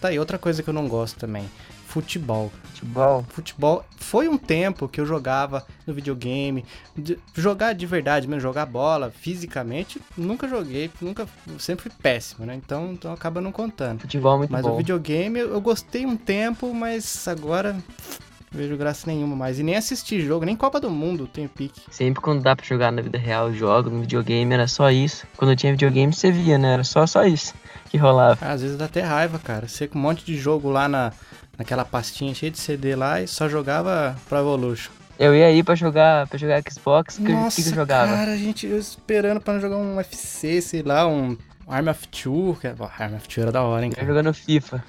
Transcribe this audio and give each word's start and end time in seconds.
Tá 0.00 0.08
aí, 0.08 0.18
outra 0.18 0.38
coisa 0.38 0.62
que 0.62 0.68
eu 0.70 0.74
não 0.74 0.88
gosto 0.88 1.18
também. 1.18 1.44
Futebol. 1.86 2.50
Futebol. 2.72 3.24
Futebol 3.28 3.84
foi 3.98 4.26
um 4.26 4.38
tempo 4.38 4.88
que 4.88 4.98
eu 4.98 5.04
jogava 5.04 5.66
no 5.86 5.92
videogame. 5.92 6.64
De- 6.96 7.18
jogar 7.34 7.74
de 7.74 7.84
verdade 7.84 8.26
mesmo, 8.26 8.40
jogar 8.40 8.64
bola 8.64 9.10
fisicamente, 9.14 10.00
nunca 10.16 10.48
joguei, 10.48 10.90
nunca. 11.02 11.28
Sempre 11.58 11.82
fui 11.82 11.92
péssimo, 12.02 12.46
né? 12.46 12.54
Então, 12.54 12.92
então 12.92 13.12
acaba 13.12 13.42
não 13.42 13.52
contando. 13.52 14.00
Futebol 14.00 14.36
é 14.36 14.38
muito 14.38 14.50
Mas 14.50 14.62
bom. 14.62 14.72
o 14.72 14.76
videogame 14.78 15.38
eu 15.40 15.52
eu 15.52 15.60
gostei 15.60 16.06
um 16.06 16.16
tempo, 16.16 16.72
mas 16.72 17.28
agora 17.28 17.74
não 17.74 17.82
vejo 18.50 18.74
graça 18.76 19.06
nenhuma 19.06 19.36
mais. 19.36 19.58
E 19.58 19.62
nem 19.62 19.76
assistir 19.76 20.22
jogo, 20.22 20.46
nem 20.46 20.56
Copa 20.56 20.80
do 20.80 20.88
Mundo 20.90 21.26
tem 21.26 21.46
pique. 21.46 21.82
Sempre 21.90 22.22
quando 22.22 22.42
dá 22.42 22.56
pra 22.56 22.64
jogar 22.64 22.90
na 22.90 23.02
vida 23.02 23.18
real, 23.18 23.48
eu 23.48 23.54
jogo 23.54 23.90
no 23.90 24.00
videogame, 24.00 24.54
era 24.54 24.66
só 24.66 24.90
isso. 24.90 25.26
Quando 25.36 25.50
eu 25.50 25.56
tinha 25.56 25.72
videogame, 25.72 26.12
você 26.14 26.32
via, 26.32 26.56
né? 26.56 26.72
Era 26.72 26.84
só, 26.84 27.06
só 27.06 27.24
isso 27.26 27.52
que 27.92 27.98
rolava. 27.98 28.38
Às 28.46 28.62
vezes 28.62 28.78
dá 28.78 28.86
até 28.86 29.02
raiva, 29.02 29.38
cara. 29.38 29.68
Você 29.68 29.86
com 29.86 29.98
um 29.98 30.02
monte 30.02 30.24
de 30.24 30.34
jogo 30.36 30.70
lá 30.70 30.88
na, 30.88 31.12
naquela 31.58 31.84
pastinha 31.84 32.34
cheia 32.34 32.50
de 32.50 32.58
CD 32.58 32.96
lá 32.96 33.20
e 33.20 33.28
só 33.28 33.50
jogava 33.50 34.16
Pro 34.28 34.38
Evolution. 34.38 34.90
Eu 35.18 35.34
ia 35.36 35.46
aí 35.46 35.62
pra 35.62 35.74
jogar, 35.74 36.26
pra 36.26 36.38
jogar 36.38 36.62
Xbox, 36.68 37.18
que, 37.18 37.30
Nossa, 37.30 37.56
que, 37.56 37.62
que 37.64 37.68
eu 37.68 37.74
jogava? 37.74 38.10
cara, 38.10 38.32
a 38.32 38.36
gente 38.36 38.66
eu 38.66 38.78
esperando 38.78 39.40
pra 39.42 39.58
jogar 39.58 39.76
um 39.76 39.96
UFC, 39.98 40.62
sei 40.62 40.82
lá, 40.82 41.06
um 41.06 41.36
Arm 41.68 41.86
of 41.88 42.08
Two. 42.08 42.56
Que, 42.60 42.68
ó, 42.78 42.88
Arm 42.98 43.14
of 43.14 43.28
Two 43.28 43.42
era 43.42 43.52
da 43.52 43.62
hora, 43.62 43.84
hein, 43.84 43.90
Eu 43.92 43.96
cara. 43.96 44.06
jogando 44.08 44.32
FIFA. 44.32 44.82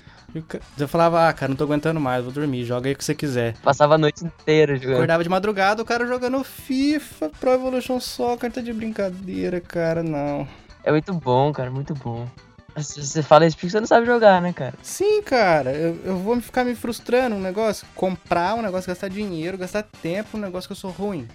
Eu 0.79 0.88
falava, 0.88 1.27
ah, 1.27 1.34
cara, 1.34 1.49
não 1.49 1.55
tô 1.57 1.65
aguentando 1.65 1.99
mais, 1.99 2.23
vou 2.23 2.34
dormir, 2.34 2.63
joga 2.65 2.88
aí 2.88 2.93
o 2.93 2.98
que 2.98 3.04
você 3.04 3.13
quiser. 3.13 3.54
Passava 3.62 3.95
a 3.95 3.98
noite 3.99 4.26
inteira 4.26 4.77
jogando. 4.77 4.93
Acordava 4.95 5.23
de 5.23 5.29
madrugada, 5.29 5.81
o 5.81 5.85
cara 5.85 6.07
jogando 6.07 6.41
FIFA, 6.43 7.29
Pro 7.40 7.51
Evolution 7.51 7.99
Soccer, 7.99 8.49
tá 8.51 8.62
de 8.62 8.71
brincadeira, 8.73 9.59
cara, 9.62 10.01
não. 10.01 10.48
É 10.84 10.90
muito 10.91 11.13
bom, 11.13 11.51
cara, 11.51 11.70
muito 11.70 11.93
bom. 11.93 12.27
Você 12.76 13.22
fala 13.22 13.45
isso 13.45 13.55
porque 13.55 13.70
você 13.70 13.80
não 13.80 13.88
sabe 13.88 14.05
jogar, 14.05 14.41
né, 14.41 14.52
cara? 14.52 14.73
Sim, 14.82 15.22
cara, 15.22 15.72
eu, 15.72 16.00
eu 16.04 16.18
vou 16.18 16.40
ficar 16.41 16.63
me 16.63 16.74
frustrando 16.76 17.35
um 17.35 17.40
negócio, 17.41 17.85
comprar 17.96 18.55
um 18.55 18.62
negócio, 18.62 18.88
gastar 18.88 19.10
dinheiro, 19.10 19.57
gastar 19.57 19.84
tempo, 19.84 20.38
um 20.38 20.41
negócio 20.41 20.68
que 20.68 20.71
eu 20.74 20.77
sou 20.77 20.91
ruim. 20.91 21.27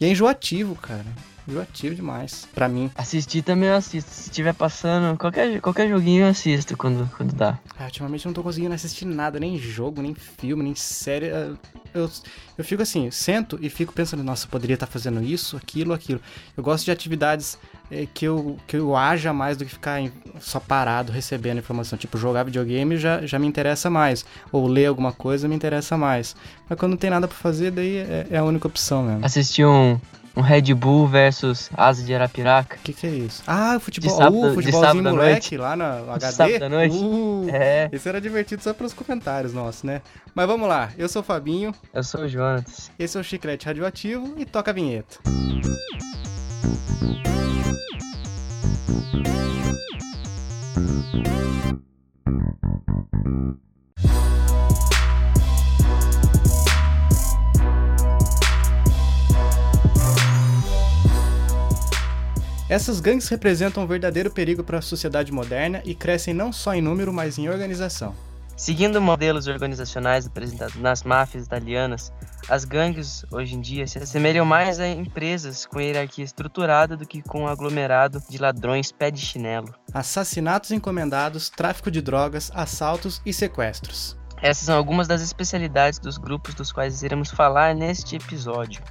E 0.00 0.04
é 0.04 0.08
enjoativo, 0.08 0.74
cara. 0.74 1.06
Enjoativo 1.46 1.94
demais, 1.94 2.46
pra 2.54 2.68
mim. 2.68 2.90
Assistir 2.94 3.42
também 3.42 3.68
eu 3.68 3.76
assisto. 3.76 4.10
Se 4.10 4.30
tiver 4.30 4.54
passando 4.54 5.16
qualquer, 5.18 5.60
qualquer 5.60 5.88
joguinho 5.88 6.24
eu 6.24 6.30
assisto 6.30 6.76
quando, 6.76 7.08
quando 7.16 7.32
dá. 7.32 7.58
Ah, 7.78 7.84
ultimamente 7.84 8.24
eu 8.24 8.30
não 8.30 8.34
tô 8.34 8.42
conseguindo 8.42 8.74
assistir 8.74 9.04
nada, 9.04 9.40
nem 9.40 9.58
jogo, 9.58 10.02
nem 10.02 10.14
filme, 10.14 10.62
nem 10.62 10.74
série. 10.74 11.30
Eu, 11.94 12.10
eu 12.56 12.64
fico 12.64 12.82
assim, 12.82 13.10
sento 13.10 13.58
e 13.60 13.68
fico 13.68 13.92
pensando, 13.92 14.22
nossa, 14.22 14.46
poderia 14.48 14.74
estar 14.74 14.86
fazendo 14.86 15.22
isso, 15.22 15.56
aquilo, 15.56 15.92
aquilo. 15.92 16.20
Eu 16.56 16.62
gosto 16.62 16.84
de 16.84 16.90
atividades 16.90 17.58
eh, 17.90 18.06
que, 18.12 18.24
eu, 18.24 18.56
que 18.66 18.76
eu 18.76 18.96
haja 18.96 19.32
mais 19.32 19.56
do 19.56 19.64
que 19.64 19.70
ficar 19.72 20.00
em- 20.00 20.12
só 20.40 20.58
parado 20.58 21.12
recebendo 21.12 21.58
informação. 21.58 21.98
Tipo, 21.98 22.16
jogar 22.18 22.44
videogame 22.44 22.96
já, 22.96 23.26
já 23.26 23.38
me 23.38 23.46
interessa 23.46 23.90
mais. 23.90 24.24
Ou 24.50 24.66
ler 24.66 24.86
alguma 24.86 25.12
coisa 25.12 25.46
me 25.48 25.54
interessa 25.54 25.96
mais. 25.98 26.34
Mas 26.68 26.78
quando 26.78 26.92
não 26.92 26.98
tem 26.98 27.10
nada 27.10 27.28
pra 27.28 27.36
fazer, 27.36 27.70
daí 27.70 27.96
é, 27.98 28.26
é 28.30 28.38
a 28.38 28.44
única 28.44 28.66
opção 28.66 29.02
mesmo. 29.02 29.24
Assistir 29.24 29.64
um, 29.66 29.98
um 30.36 30.40
Red 30.40 30.72
Bull 30.74 31.06
versus 31.06 31.68
Asa 31.76 32.02
de 32.02 32.14
Arapiraca. 32.14 32.76
O 32.76 32.78
que, 32.80 32.92
que 32.92 33.06
é 33.06 33.10
isso? 33.10 33.42
Ah, 33.46 33.74
o 33.76 33.80
futebol, 33.80 34.10
De 34.10 34.16
sábado- 34.16 34.36
uh, 34.40 34.48
de 34.48 34.54
futebolzinho 34.54 35.02
moleque 35.04 35.56
lá 35.58 35.76
na 35.76 35.96
no 36.00 36.04
De 36.18 36.24
HD. 36.24 36.32
sábado 36.32 36.62
à 36.64 36.68
noite. 36.68 36.96
Uh, 36.96 37.46
É, 37.52 37.88
Esse 37.92 38.08
era 38.08 38.20
divertido 38.20 38.62
só 38.62 38.72
pelos 38.72 38.92
comentários 38.94 39.52
nossos, 39.52 39.82
né? 39.82 40.00
Mas 40.34 40.46
vamos 40.46 40.68
lá, 40.68 40.90
eu 40.96 41.08
sou 41.08 41.20
o 41.20 41.24
Fabinho, 41.24 41.74
eu 41.92 42.02
sou 42.02 42.22
o 42.22 42.28
Jonatas. 42.28 42.90
esse 42.98 43.16
é 43.16 43.20
o 43.20 43.24
Chiclete 43.24 43.66
Radioativo 43.66 44.34
e 44.38 44.44
toca 44.46 44.70
a 44.70 44.74
vinheta. 44.74 45.18
Essas 62.72 63.00
gangues 63.00 63.28
representam 63.28 63.82
um 63.82 63.86
verdadeiro 63.86 64.30
perigo 64.30 64.64
para 64.64 64.78
a 64.78 64.80
sociedade 64.80 65.30
moderna 65.30 65.82
e 65.84 65.94
crescem 65.94 66.32
não 66.32 66.50
só 66.50 66.72
em 66.72 66.80
número, 66.80 67.12
mas 67.12 67.36
em 67.36 67.46
organização. 67.50 68.14
Seguindo 68.56 68.98
modelos 68.98 69.46
organizacionais 69.46 70.26
apresentados 70.26 70.76
nas 70.76 71.02
máfias 71.02 71.44
italianas, 71.44 72.10
as 72.48 72.64
gangues 72.64 73.26
hoje 73.30 73.56
em 73.56 73.60
dia 73.60 73.86
se 73.86 73.98
assemelham 73.98 74.46
mais 74.46 74.80
a 74.80 74.88
empresas 74.88 75.66
com 75.66 75.82
hierarquia 75.82 76.24
estruturada 76.24 76.96
do 76.96 77.06
que 77.06 77.20
com 77.20 77.42
um 77.42 77.46
aglomerado 77.46 78.22
de 78.26 78.38
ladrões 78.38 78.90
pé 78.90 79.10
de 79.10 79.20
chinelo. 79.20 79.74
Assassinatos 79.92 80.70
encomendados, 80.70 81.50
tráfico 81.50 81.90
de 81.90 82.00
drogas, 82.00 82.50
assaltos 82.54 83.20
e 83.26 83.34
sequestros. 83.34 84.16
Essas 84.40 84.64
são 84.64 84.78
algumas 84.78 85.06
das 85.06 85.20
especialidades 85.20 85.98
dos 85.98 86.16
grupos 86.16 86.54
dos 86.54 86.72
quais 86.72 87.02
iremos 87.02 87.30
falar 87.30 87.74
neste 87.74 88.16
episódio. 88.16 88.82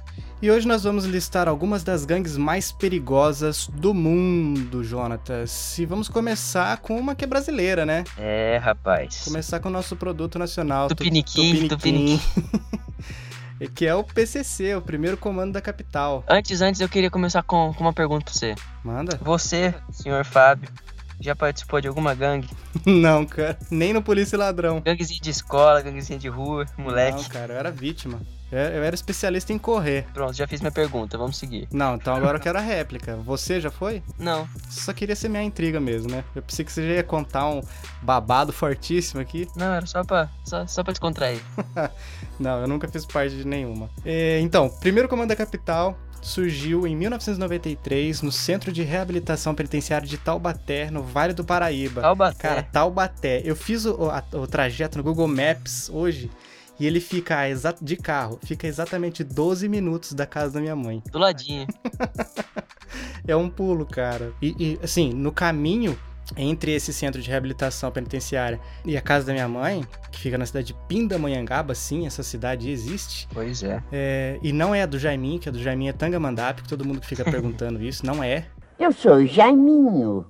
E 0.42 0.50
hoje 0.50 0.66
nós 0.66 0.82
vamos 0.82 1.04
listar 1.04 1.46
algumas 1.48 1.84
das 1.84 2.04
gangues 2.04 2.36
mais 2.36 2.72
perigosas 2.72 3.68
do 3.68 3.94
mundo, 3.94 4.82
Jonatas. 4.82 5.78
E 5.78 5.86
vamos 5.86 6.08
começar 6.08 6.78
com 6.78 6.98
uma 6.98 7.14
que 7.14 7.22
é 7.24 7.28
brasileira, 7.28 7.86
né? 7.86 8.02
É, 8.18 8.58
rapaz. 8.60 9.22
Começar 9.24 9.60
com 9.60 9.68
o 9.68 9.72
nosso 9.72 9.94
produto 9.94 10.40
nacional. 10.40 10.88
tu- 10.88 10.96
Tupiniquim, 10.96 12.20
que 13.72 13.86
é 13.86 13.94
o 13.94 14.02
PCC, 14.02 14.74
o 14.74 14.82
primeiro 14.82 15.16
comando 15.16 15.52
da 15.52 15.60
capital. 15.60 16.24
Antes, 16.28 16.60
antes 16.60 16.80
eu 16.80 16.88
queria 16.88 17.08
começar 17.10 17.44
com, 17.44 17.72
com 17.72 17.84
uma 17.84 17.92
pergunta 17.92 18.24
pra 18.24 18.34
você. 18.34 18.56
Manda? 18.82 19.16
Você, 19.22 19.72
senhor 19.92 20.24
Fábio, 20.24 20.68
já 21.20 21.36
participou 21.36 21.80
de 21.80 21.86
alguma 21.86 22.14
gangue? 22.16 22.48
Não, 22.84 23.24
cara. 23.24 23.56
Nem 23.70 23.92
no 23.92 24.02
Polícia 24.02 24.34
e 24.34 24.38
Ladrão. 24.40 24.80
Ganguezinha 24.80 25.20
de 25.20 25.30
escola, 25.30 25.80
ganguezinha 25.80 26.18
de 26.18 26.26
rua, 26.28 26.66
moleque. 26.76 27.22
Não, 27.22 27.28
cara, 27.28 27.52
eu 27.54 27.58
era 27.60 27.70
vítima. 27.70 28.20
Eu 28.52 28.84
era 28.84 28.94
especialista 28.94 29.52
em 29.52 29.58
correr. 29.58 30.06
Pronto, 30.12 30.32
já 30.34 30.46
fiz 30.46 30.60
minha 30.60 30.70
pergunta, 30.70 31.16
vamos 31.16 31.36
seguir. 31.38 31.66
Não, 31.72 31.94
então 31.94 32.14
agora 32.14 32.36
eu 32.36 32.42
quero 32.42 32.58
a 32.58 32.60
réplica. 32.60 33.16
Você 33.16 33.60
já 33.60 33.70
foi? 33.70 34.02
Não, 34.18 34.46
Só 34.68 34.92
queria 34.92 35.16
ser 35.16 35.28
minha 35.28 35.42
intriga 35.42 35.80
mesmo, 35.80 36.10
né? 36.10 36.22
Eu 36.34 36.42
pensei 36.42 36.64
que 36.64 36.70
você 36.72 36.86
já 36.86 36.94
ia 36.96 37.02
contar 37.02 37.48
um 37.48 37.62
babado 38.02 38.52
fortíssimo 38.52 39.20
aqui. 39.20 39.48
não, 39.56 39.72
era 39.72 39.86
só 39.86 40.04
pra, 40.04 40.28
só, 40.44 40.66
só 40.66 40.82
pra 40.84 40.92
descontrair. 40.92 41.40
Não, 42.40 42.60
eu 42.62 42.66
nunca 42.66 42.88
fiz 42.88 43.04
parte 43.06 43.36
de 43.36 43.46
nenhuma. 43.46 43.88
É, 44.04 44.40
então, 44.40 44.68
primeiro 44.68 45.08
comando 45.08 45.28
da 45.28 45.36
capital 45.36 45.96
surgiu 46.20 46.86
em 46.86 46.94
1993 46.96 48.22
no 48.22 48.30
Centro 48.32 48.72
de 48.72 48.82
Reabilitação 48.82 49.54
Penitenciária 49.54 50.06
de 50.06 50.16
Taubaté, 50.18 50.90
no 50.90 51.02
Vale 51.02 51.32
do 51.34 51.44
Paraíba. 51.44 52.00
Taubaté. 52.00 52.38
Cara, 52.48 52.62
Taubaté. 52.62 53.42
Eu 53.44 53.54
fiz 53.56 53.84
o, 53.84 54.10
a- 54.10 54.24
o 54.32 54.46
trajeto 54.46 54.98
no 54.98 55.04
Google 55.04 55.28
Maps 55.28 55.88
hoje 55.92 56.30
e 56.78 56.86
ele 56.86 57.00
fica 57.00 57.36
de 57.80 57.96
carro, 57.96 58.38
fica 58.44 58.66
exatamente 58.66 59.22
12 59.22 59.68
minutos 59.68 60.12
da 60.12 60.26
casa 60.26 60.54
da 60.54 60.60
minha 60.60 60.76
mãe. 60.76 61.02
Do 61.10 61.18
ladinho. 61.18 61.66
É 63.26 63.36
um 63.36 63.48
pulo, 63.48 63.86
cara. 63.86 64.32
E, 64.42 64.54
e, 64.58 64.78
assim, 64.82 65.12
no 65.12 65.30
caminho 65.30 65.96
entre 66.36 66.72
esse 66.72 66.92
centro 66.92 67.20
de 67.20 67.28
reabilitação 67.28 67.90
penitenciária 67.90 68.60
e 68.84 68.96
a 68.96 69.00
casa 69.00 69.26
da 69.26 69.32
minha 69.32 69.48
mãe, 69.48 69.84
que 70.10 70.18
fica 70.18 70.38
na 70.38 70.46
cidade 70.46 70.68
de 70.68 70.74
Pindamonhangaba, 70.88 71.74
sim, 71.74 72.06
essa 72.06 72.22
cidade 72.22 72.70
existe. 72.70 73.28
Pois 73.32 73.62
é. 73.62 73.82
É, 73.92 74.38
e 74.42 74.52
não 74.52 74.74
é 74.74 74.82
a 74.82 74.86
do 74.86 74.98
Jaiminho, 74.98 75.38
que 75.38 75.48
a 75.48 75.52
do 75.52 75.62
Jaiminho 75.62 75.90
é 75.90 75.92
Tangamandap, 75.92 76.62
que 76.62 76.68
todo 76.68 76.84
mundo 76.84 77.00
que 77.00 77.06
fica 77.06 77.24
perguntando 77.30 77.82
isso, 77.82 78.06
não 78.06 78.22
é. 78.22 78.46
Eu 78.78 78.92
sou 78.92 79.24
Jaiminho, 79.26 80.26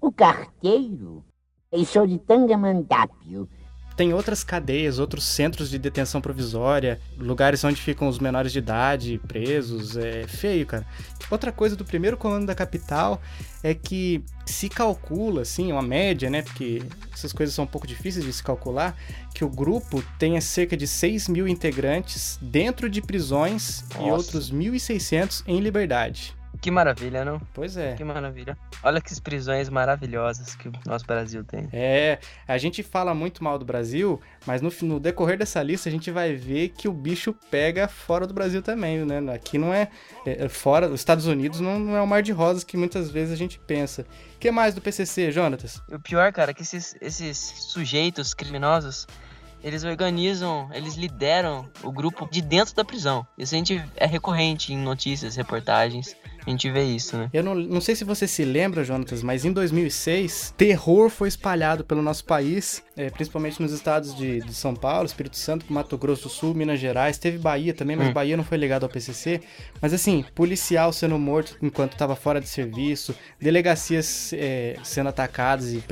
o 0.00 0.10
carteiro, 0.10 1.24
e 1.72 1.84
sou 1.86 2.06
de 2.06 2.18
Tangamandápio. 2.18 3.48
Tem 3.98 4.14
outras 4.14 4.44
cadeias, 4.44 5.00
outros 5.00 5.24
centros 5.24 5.68
de 5.68 5.76
detenção 5.76 6.20
provisória, 6.20 7.00
lugares 7.18 7.64
onde 7.64 7.82
ficam 7.82 8.06
os 8.06 8.20
menores 8.20 8.52
de 8.52 8.60
idade 8.60 9.20
presos, 9.26 9.96
é 9.96 10.24
feio, 10.28 10.64
cara. 10.64 10.86
Outra 11.28 11.50
coisa 11.50 11.74
do 11.74 11.84
primeiro 11.84 12.16
comando 12.16 12.46
da 12.46 12.54
capital 12.54 13.20
é 13.60 13.74
que 13.74 14.22
se 14.46 14.68
calcula, 14.68 15.42
assim, 15.42 15.72
uma 15.72 15.82
média, 15.82 16.30
né, 16.30 16.42
porque 16.42 16.80
essas 17.12 17.32
coisas 17.32 17.52
são 17.52 17.64
um 17.64 17.66
pouco 17.66 17.88
difíceis 17.88 18.24
de 18.24 18.32
se 18.32 18.40
calcular, 18.40 18.96
que 19.34 19.44
o 19.44 19.50
grupo 19.50 20.00
tenha 20.16 20.40
cerca 20.40 20.76
de 20.76 20.86
6 20.86 21.26
mil 21.26 21.48
integrantes 21.48 22.38
dentro 22.40 22.88
de 22.88 23.02
prisões 23.02 23.84
e 23.96 23.98
Nossa. 23.98 24.12
outros 24.12 24.52
1.600 24.52 25.42
em 25.44 25.58
liberdade. 25.58 26.37
Que 26.60 26.70
maravilha, 26.70 27.24
não? 27.24 27.40
Pois 27.54 27.76
é. 27.76 27.94
Que 27.94 28.02
maravilha. 28.02 28.56
Olha 28.82 29.00
que 29.00 29.18
prisões 29.20 29.68
maravilhosas 29.68 30.54
que 30.54 30.68
o 30.68 30.72
nosso 30.86 31.06
Brasil 31.06 31.44
tem. 31.44 31.68
É, 31.72 32.18
a 32.46 32.58
gente 32.58 32.82
fala 32.82 33.14
muito 33.14 33.44
mal 33.44 33.58
do 33.58 33.64
Brasil, 33.64 34.20
mas 34.46 34.60
no, 34.60 34.72
no 34.82 34.98
decorrer 35.00 35.38
dessa 35.38 35.62
lista 35.62 35.88
a 35.88 35.92
gente 35.92 36.10
vai 36.10 36.34
ver 36.34 36.70
que 36.70 36.88
o 36.88 36.92
bicho 36.92 37.34
pega 37.50 37.86
fora 37.86 38.26
do 38.26 38.34
Brasil 38.34 38.62
também, 38.62 39.04
né? 39.04 39.18
Aqui 39.32 39.58
não 39.58 39.72
é, 39.72 39.88
é, 40.26 40.44
é 40.44 40.48
fora, 40.48 40.88
os 40.88 41.00
Estados 41.00 41.26
Unidos 41.26 41.60
não, 41.60 41.78
não 41.78 41.96
é 41.96 42.02
o 42.02 42.06
mar 42.06 42.22
de 42.22 42.32
rosas 42.32 42.64
que 42.64 42.76
muitas 42.76 43.10
vezes 43.10 43.32
a 43.32 43.36
gente 43.36 43.58
pensa. 43.58 44.06
O 44.36 44.38
que 44.38 44.50
mais 44.50 44.74
do 44.74 44.80
PCC, 44.80 45.30
Jonatas? 45.30 45.82
O 45.90 45.98
pior, 45.98 46.32
cara, 46.32 46.50
é 46.50 46.54
que 46.54 46.62
esses, 46.62 46.96
esses 47.00 47.36
sujeitos 47.36 48.34
criminosos, 48.34 49.06
eles 49.62 49.84
organizam, 49.84 50.70
eles 50.72 50.94
lideram 50.94 51.68
o 51.82 51.90
grupo 51.90 52.28
de 52.30 52.40
dentro 52.40 52.74
da 52.74 52.84
prisão. 52.84 53.26
Isso 53.36 53.54
a 53.54 53.58
gente 53.58 53.84
é 53.96 54.06
recorrente 54.06 54.72
em 54.72 54.78
notícias, 54.78 55.36
reportagens. 55.36 56.16
A 56.46 56.50
gente 56.50 56.70
vê 56.70 56.84
isso, 56.84 57.16
né? 57.16 57.28
Eu 57.32 57.42
não, 57.42 57.54
não 57.54 57.80
sei 57.80 57.94
se 57.94 58.04
você 58.04 58.26
se 58.26 58.44
lembra, 58.44 58.84
Jonatas, 58.84 59.22
mas 59.22 59.44
em 59.44 59.52
2006, 59.52 60.54
terror 60.56 61.10
foi 61.10 61.28
espalhado 61.28 61.84
pelo 61.84 62.02
nosso 62.02 62.24
país, 62.24 62.82
é, 62.96 63.10
principalmente 63.10 63.60
nos 63.60 63.72
estados 63.72 64.14
de, 64.14 64.40
de, 64.40 64.54
São 64.54 64.74
Paulo, 64.74 65.06
Espírito 65.06 65.36
Santo, 65.36 65.66
Mato 65.72 65.96
Grosso 65.96 66.24
do 66.24 66.28
Sul, 66.28 66.54
Minas 66.54 66.80
Gerais. 66.80 67.18
Teve 67.18 67.38
Bahia 67.38 67.74
também, 67.74 67.96
mas 67.96 68.08
hum. 68.08 68.12
Bahia 68.12 68.36
não 68.36 68.44
foi 68.44 68.58
ligado 68.58 68.84
ao 68.84 68.88
PCC. 68.88 69.40
Mas 69.80 69.92
assim, 69.92 70.24
policial 70.34 70.92
sendo 70.92 71.18
morto 71.18 71.56
enquanto 71.62 71.92
estava 71.92 72.16
fora 72.16 72.40
de 72.40 72.48
serviço, 72.48 73.14
delegacias 73.40 74.32
é, 74.32 74.76
sendo 74.82 75.08
atacadas 75.08 75.72
e, 75.72 75.82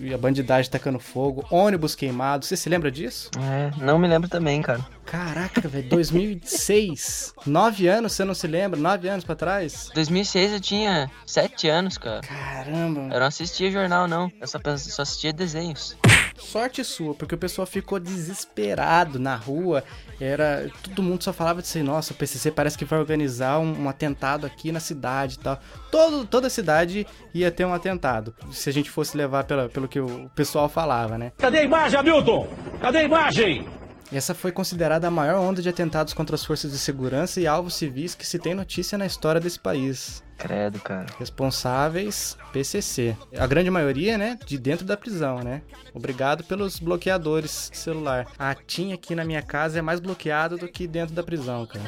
e, 0.00 0.14
a 0.14 0.18
bandidagem 0.18 0.70
tacando 0.70 0.98
fogo, 0.98 1.44
ônibus 1.50 1.94
queimados. 1.94 2.48
Você 2.48 2.56
se 2.56 2.68
lembra 2.68 2.90
disso? 2.90 3.30
É, 3.38 3.70
não 3.84 3.98
me 3.98 4.08
lembro 4.08 4.28
também, 4.28 4.62
cara. 4.62 4.84
Caraca, 5.04 5.60
velho, 5.68 5.88
2006. 5.88 7.34
Nove 7.46 7.86
anos, 7.88 8.12
você 8.12 8.24
não 8.24 8.34
se 8.34 8.46
lembra? 8.46 8.78
Nove 8.78 9.08
anos 9.08 9.24
pra 9.24 9.34
trás? 9.34 9.90
2006 9.94 10.52
eu 10.52 10.60
tinha 10.60 11.10
sete 11.26 11.68
anos, 11.68 11.98
cara. 11.98 12.20
Caramba. 12.20 13.14
Eu 13.14 13.20
não 13.20 13.26
assistia 13.26 13.70
jornal, 13.70 14.08
não. 14.08 14.30
Eu 14.40 14.46
só, 14.46 14.58
só 14.76 15.02
assistia 15.02 15.32
desenhos. 15.32 15.96
Sorte 16.36 16.82
sua, 16.84 17.14
porque 17.14 17.34
o 17.34 17.38
pessoal 17.38 17.66
ficou 17.66 18.00
desesperado 18.00 19.18
na 19.18 19.36
rua. 19.36 19.84
Era. 20.20 20.68
Todo 20.82 21.02
mundo 21.02 21.22
só 21.22 21.32
falava 21.32 21.62
de 21.62 21.68
assim, 21.68 21.82
nossa, 21.82 22.12
o 22.12 22.16
PCC 22.16 22.50
parece 22.50 22.76
que 22.76 22.84
vai 22.84 22.98
organizar 22.98 23.58
um, 23.58 23.84
um 23.84 23.88
atentado 23.88 24.46
aqui 24.46 24.72
na 24.72 24.80
cidade 24.80 25.36
e 25.36 25.38
tal. 25.38 25.58
Todo, 25.90 26.24
toda 26.24 26.48
a 26.48 26.50
cidade 26.50 27.06
ia 27.32 27.50
ter 27.50 27.64
um 27.64 27.74
atentado. 27.74 28.34
Se 28.50 28.68
a 28.68 28.72
gente 28.72 28.90
fosse 28.90 29.16
levar 29.16 29.44
pela, 29.44 29.68
pelo 29.68 29.88
que 29.88 30.00
o 30.00 30.30
pessoal 30.34 30.68
falava, 30.68 31.16
né? 31.16 31.32
Cadê 31.38 31.58
a 31.58 31.64
imagem, 31.64 31.98
Hamilton? 31.98 32.48
Cadê 32.80 32.98
a 32.98 33.02
imagem? 33.02 33.83
Essa 34.12 34.34
foi 34.34 34.52
considerada 34.52 35.08
a 35.08 35.10
maior 35.10 35.40
onda 35.40 35.62
de 35.62 35.68
atentados 35.68 36.12
contra 36.12 36.36
as 36.36 36.44
forças 36.44 36.70
de 36.70 36.78
segurança 36.78 37.40
e 37.40 37.46
alvos 37.46 37.74
civis 37.74 38.14
que 38.14 38.26
se 38.26 38.38
tem 38.38 38.54
notícia 38.54 38.98
na 38.98 39.06
história 39.06 39.40
desse 39.40 39.58
país. 39.58 40.22
Credo, 40.36 40.80
cara. 40.80 41.06
Responsáveis, 41.18 42.36
PCC. 42.52 43.16
A 43.36 43.46
grande 43.46 43.70
maioria, 43.70 44.18
né, 44.18 44.38
de 44.44 44.58
dentro 44.58 44.84
da 44.84 44.96
prisão, 44.96 45.40
né? 45.40 45.62
Obrigado 45.92 46.44
pelos 46.44 46.78
bloqueadores 46.78 47.70
de 47.72 47.78
celular. 47.78 48.26
A 48.38 48.54
TIM 48.54 48.92
aqui 48.92 49.14
na 49.14 49.24
minha 49.24 49.42
casa 49.42 49.78
é 49.78 49.82
mais 49.82 50.00
bloqueada 50.00 50.56
do 50.56 50.68
que 50.68 50.86
dentro 50.86 51.14
da 51.14 51.22
prisão, 51.22 51.66
cara. 51.66 51.84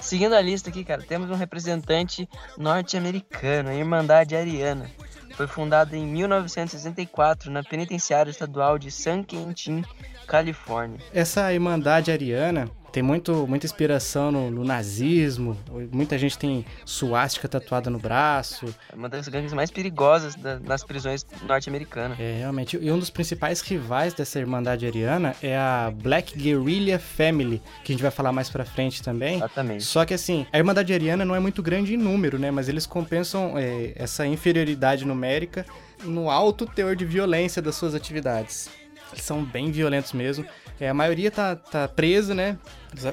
Seguindo 0.00 0.34
a 0.34 0.40
lista 0.40 0.70
aqui, 0.70 0.84
cara, 0.84 1.02
temos 1.02 1.30
um 1.30 1.34
representante 1.34 2.28
norte-americano, 2.58 3.70
a 3.70 3.74
Irmandade 3.74 4.36
Ariana 4.36 4.90
foi 5.36 5.46
fundada 5.46 5.94
em 5.94 6.06
1964 6.06 7.50
na 7.50 7.62
penitenciária 7.62 8.30
estadual 8.30 8.78
de 8.78 8.90
San 8.90 9.22
Quentin, 9.22 9.84
Califórnia. 10.26 10.98
Essa 11.12 11.52
Irmandade 11.52 12.10
Ariana 12.10 12.70
tem 12.96 13.02
muito, 13.02 13.46
muita 13.46 13.66
inspiração 13.66 14.32
no, 14.32 14.50
no, 14.50 14.64
nazismo. 14.64 15.54
Muita 15.92 16.16
gente 16.16 16.38
tem 16.38 16.64
suástica 16.82 17.46
tatuada 17.46 17.90
no 17.90 17.98
braço. 17.98 18.74
É 18.90 18.96
uma 18.96 19.06
das 19.06 19.28
gangues 19.28 19.52
mais 19.52 19.70
perigosas 19.70 20.34
da, 20.34 20.58
nas 20.58 20.82
prisões 20.82 21.26
norte-americanas. 21.46 22.18
É, 22.18 22.38
realmente. 22.38 22.78
E 22.80 22.90
um 22.90 22.98
dos 22.98 23.10
principais 23.10 23.60
rivais 23.60 24.14
dessa 24.14 24.38
Irmandade 24.38 24.86
Ariana 24.86 25.36
é 25.42 25.54
a 25.58 25.92
Black 25.94 26.38
Guerrilla 26.38 26.98
Family, 26.98 27.60
que 27.84 27.92
a 27.92 27.94
gente 27.94 28.00
vai 28.00 28.10
falar 28.10 28.32
mais 28.32 28.48
pra 28.48 28.64
frente 28.64 29.02
também. 29.02 29.36
Exatamente. 29.36 29.84
Só 29.84 30.06
que 30.06 30.14
assim, 30.14 30.46
a 30.50 30.56
Irmandade 30.56 30.94
Ariana 30.94 31.22
não 31.22 31.36
é 31.36 31.38
muito 31.38 31.62
grande 31.62 31.92
em 31.92 31.98
número, 31.98 32.38
né? 32.38 32.50
Mas 32.50 32.66
eles 32.66 32.86
compensam 32.86 33.58
é, 33.58 33.92
essa 33.94 34.26
inferioridade 34.26 35.04
numérica 35.04 35.66
no 36.02 36.30
alto 36.30 36.64
teor 36.64 36.96
de 36.96 37.04
violência 37.04 37.60
das 37.60 37.74
suas 37.74 37.94
atividades. 37.94 38.70
Eles 39.12 39.22
são 39.22 39.44
bem 39.44 39.70
violentos 39.70 40.14
mesmo. 40.14 40.46
É, 40.80 40.88
a 40.88 40.94
maioria 40.94 41.30
tá, 41.30 41.56
tá 41.56 41.88
presa, 41.88 42.34
né? 42.34 42.58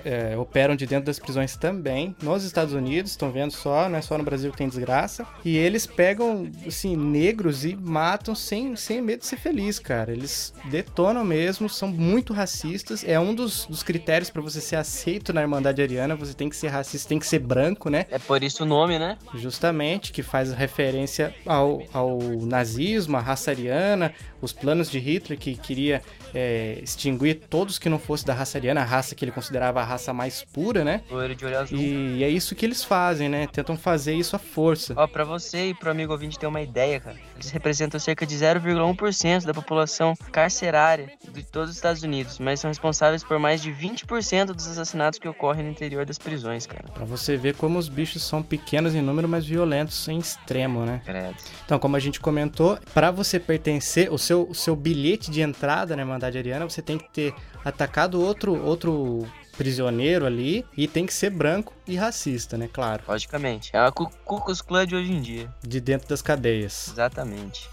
É, 0.06 0.38
operam 0.38 0.76
de 0.76 0.86
dentro 0.86 1.06
das 1.06 1.20
prisões 1.20 1.56
também, 1.56 2.16
nos 2.22 2.44
Estados 2.44 2.74
Unidos, 2.74 3.12
estão 3.12 3.32
vendo 3.32 3.52
só, 3.52 3.90
não 3.90 3.98
é 3.98 4.02
só 4.02 4.18
no 4.18 4.24
Brasil 4.24 4.52
que 4.52 4.58
tem 4.58 4.68
desgraça. 4.68 5.26
E 5.44 5.58
eles 5.58 5.86
pegam, 5.86 6.50
assim, 6.68 6.96
negros 6.96 7.66
e 7.66 7.76
matam 7.76 8.36
sem, 8.36 8.76
sem 8.76 9.02
medo 9.02 9.20
de 9.20 9.26
ser 9.26 9.38
feliz, 9.38 9.80
cara. 9.80 10.12
Eles 10.12 10.54
detonam 10.66 11.24
mesmo, 11.24 11.70
são 11.70 11.88
muito 11.88 12.34
racistas. 12.34 13.04
É 13.04 13.20
um 13.20 13.34
dos, 13.34 13.66
dos 13.66 13.84
critérios 13.84 14.30
para 14.30 14.42
você 14.42 14.62
ser 14.62 14.76
aceito 14.76 15.34
na 15.34 15.42
Irmandade 15.42 15.82
Ariana, 15.82 16.16
você 16.16 16.34
tem 16.34 16.50
que 16.50 16.56
ser 16.56 16.68
racista, 16.68 17.10
tem 17.10 17.20
que 17.20 17.28
ser 17.28 17.40
branco, 17.40 17.90
né? 17.90 18.06
É 18.10 18.20
por 18.20 18.44
isso 18.44 18.64
o 18.64 18.66
nome, 18.66 19.00
né? 19.00 19.18
Justamente, 19.36 20.12
que 20.12 20.22
faz 20.22 20.52
referência 20.52 21.34
ao, 21.46 21.84
ao 21.94 22.20
nazismo, 22.42 23.18
à 23.18 23.20
raça 23.20 23.52
ariana, 23.52 24.14
os 24.42 24.52
planos 24.52 24.90
de 24.90 25.00
Hitler, 25.00 25.40
que 25.40 25.56
queria 25.56 26.02
é, 26.34 26.80
extinguir 26.82 27.42
todos 27.50 27.80
que 27.80 27.88
não 27.88 28.00
fossem 28.00 28.26
da 28.26 28.34
raça 28.34 28.58
ariana, 28.58 28.82
a 28.82 28.86
raça 28.86 29.16
que 29.16 29.24
ele 29.24 29.32
considerava 29.32 29.63
considerava 29.64 29.82
a 29.82 29.84
raça 29.84 30.14
mais 30.14 30.44
pura, 30.44 30.84
né? 30.84 31.02
Loiro 31.10 31.36
de 31.36 31.46
olho 31.46 31.60
azul. 31.60 31.78
E 31.78 32.24
é 32.24 32.30
isso 32.30 32.56
que 32.56 32.66
eles 32.66 32.84
fazem, 32.84 33.30
né? 33.30 33.48
Tentam 33.48 33.78
fazer 33.78 34.14
isso 34.14 34.36
à 34.36 34.40
força. 34.40 34.94
Ó, 34.98 35.08
pra 35.08 35.24
você 35.24 35.70
e 35.70 35.74
pro 35.74 35.90
amigo 35.90 36.12
ouvinte 36.12 36.38
ter 36.38 36.48
uma 36.48 36.62
ideia, 36.62 37.00
cara, 37.00 37.16
eles 37.36 37.50
representam 37.50 38.00
cerca 38.00 38.26
de 38.26 38.36
0,1% 38.36 39.46
da 39.46 39.54
população 39.54 40.14
carcerária 40.32 41.12
de 41.32 41.44
todos 41.44 41.70
os 41.70 41.76
Estados 41.76 42.04
Unidos, 42.04 42.40
mas 42.40 42.60
são 42.60 42.70
responsáveis 42.70 43.24
por 43.24 43.40
mais 43.40 43.62
de 43.62 43.72
20% 43.72 44.48
dos 44.48 44.68
assassinatos 44.68 45.20
que 45.20 45.28
ocorrem 45.28 45.64
no 45.64 45.72
interior 45.72 46.06
das 46.06 46.18
prisões, 46.18 46.66
cara. 46.66 46.86
Pra 46.94 47.06
você 47.06 47.38
ver 47.38 47.56
como 47.56 47.80
os 47.80 47.88
bichos 47.88 48.24
são 48.24 48.44
pequenos 48.44 48.94
em 48.96 49.02
número, 49.02 49.28
mas 49.28 49.46
violentos 49.46 50.08
em 50.08 50.18
extremo, 50.18 50.86
né? 50.86 51.02
Credo. 51.06 51.36
Então, 51.66 51.80
como 51.80 51.96
a 51.96 52.00
gente 52.00 52.20
comentou, 52.20 52.78
para 52.94 53.12
você 53.12 53.40
pertencer, 53.40 54.12
o 54.12 54.18
seu, 54.18 54.44
o 54.50 54.56
seu 54.56 54.76
bilhete 54.76 55.32
de 55.32 55.42
entrada 55.42 55.96
na 55.96 56.02
Irmandade 56.02 56.38
Ariana, 56.38 56.68
você 56.68 56.82
tem 56.82 56.98
que 56.98 57.10
ter 57.12 57.34
atacado 57.64 58.22
outro, 58.22 58.62
outro 58.64 59.26
prisioneiro 59.58 60.26
ali 60.26 60.66
e 60.76 60.88
tem 60.88 61.06
que 61.06 61.14
ser 61.14 61.30
branco 61.30 61.74
e 61.88 61.96
racista, 61.96 62.58
né? 62.58 62.70
Claro. 62.72 63.04
Logicamente. 63.08 63.72
É 63.74 63.80
a 63.80 63.92
Ku 63.92 64.10
Klux 64.26 64.62
Klan 64.62 64.86
de 64.86 64.96
hoje 64.96 65.12
em 65.12 65.22
dia. 65.22 65.50
De 65.62 65.80
dentro 65.80 66.08
das 66.08 66.22
cadeias. 66.22 66.90
Exatamente. 66.90 67.70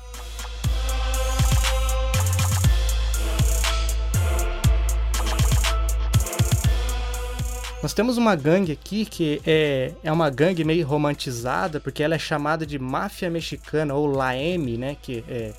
Nós 7.83 7.95
temos 7.95 8.19
uma 8.19 8.37
gangue 8.37 8.73
aqui 8.73 9.07
que 9.07 9.41
é, 9.47 9.95
é 10.05 10.13
uma 10.13 10.29
gangue 10.29 10.63
meio 10.65 10.87
romantizada, 10.87 11.81
porque 11.81 12.03
ela 12.03 12.15
é 12.15 12.19
chamada 12.19 12.67
de 12.67 12.79
máfia 12.79 13.31
mexicana, 13.31 13.95
ou 13.95 14.07
LAM, 14.07 14.77
né? 14.79 14.97
Que 15.01 15.25
é 15.27 15.55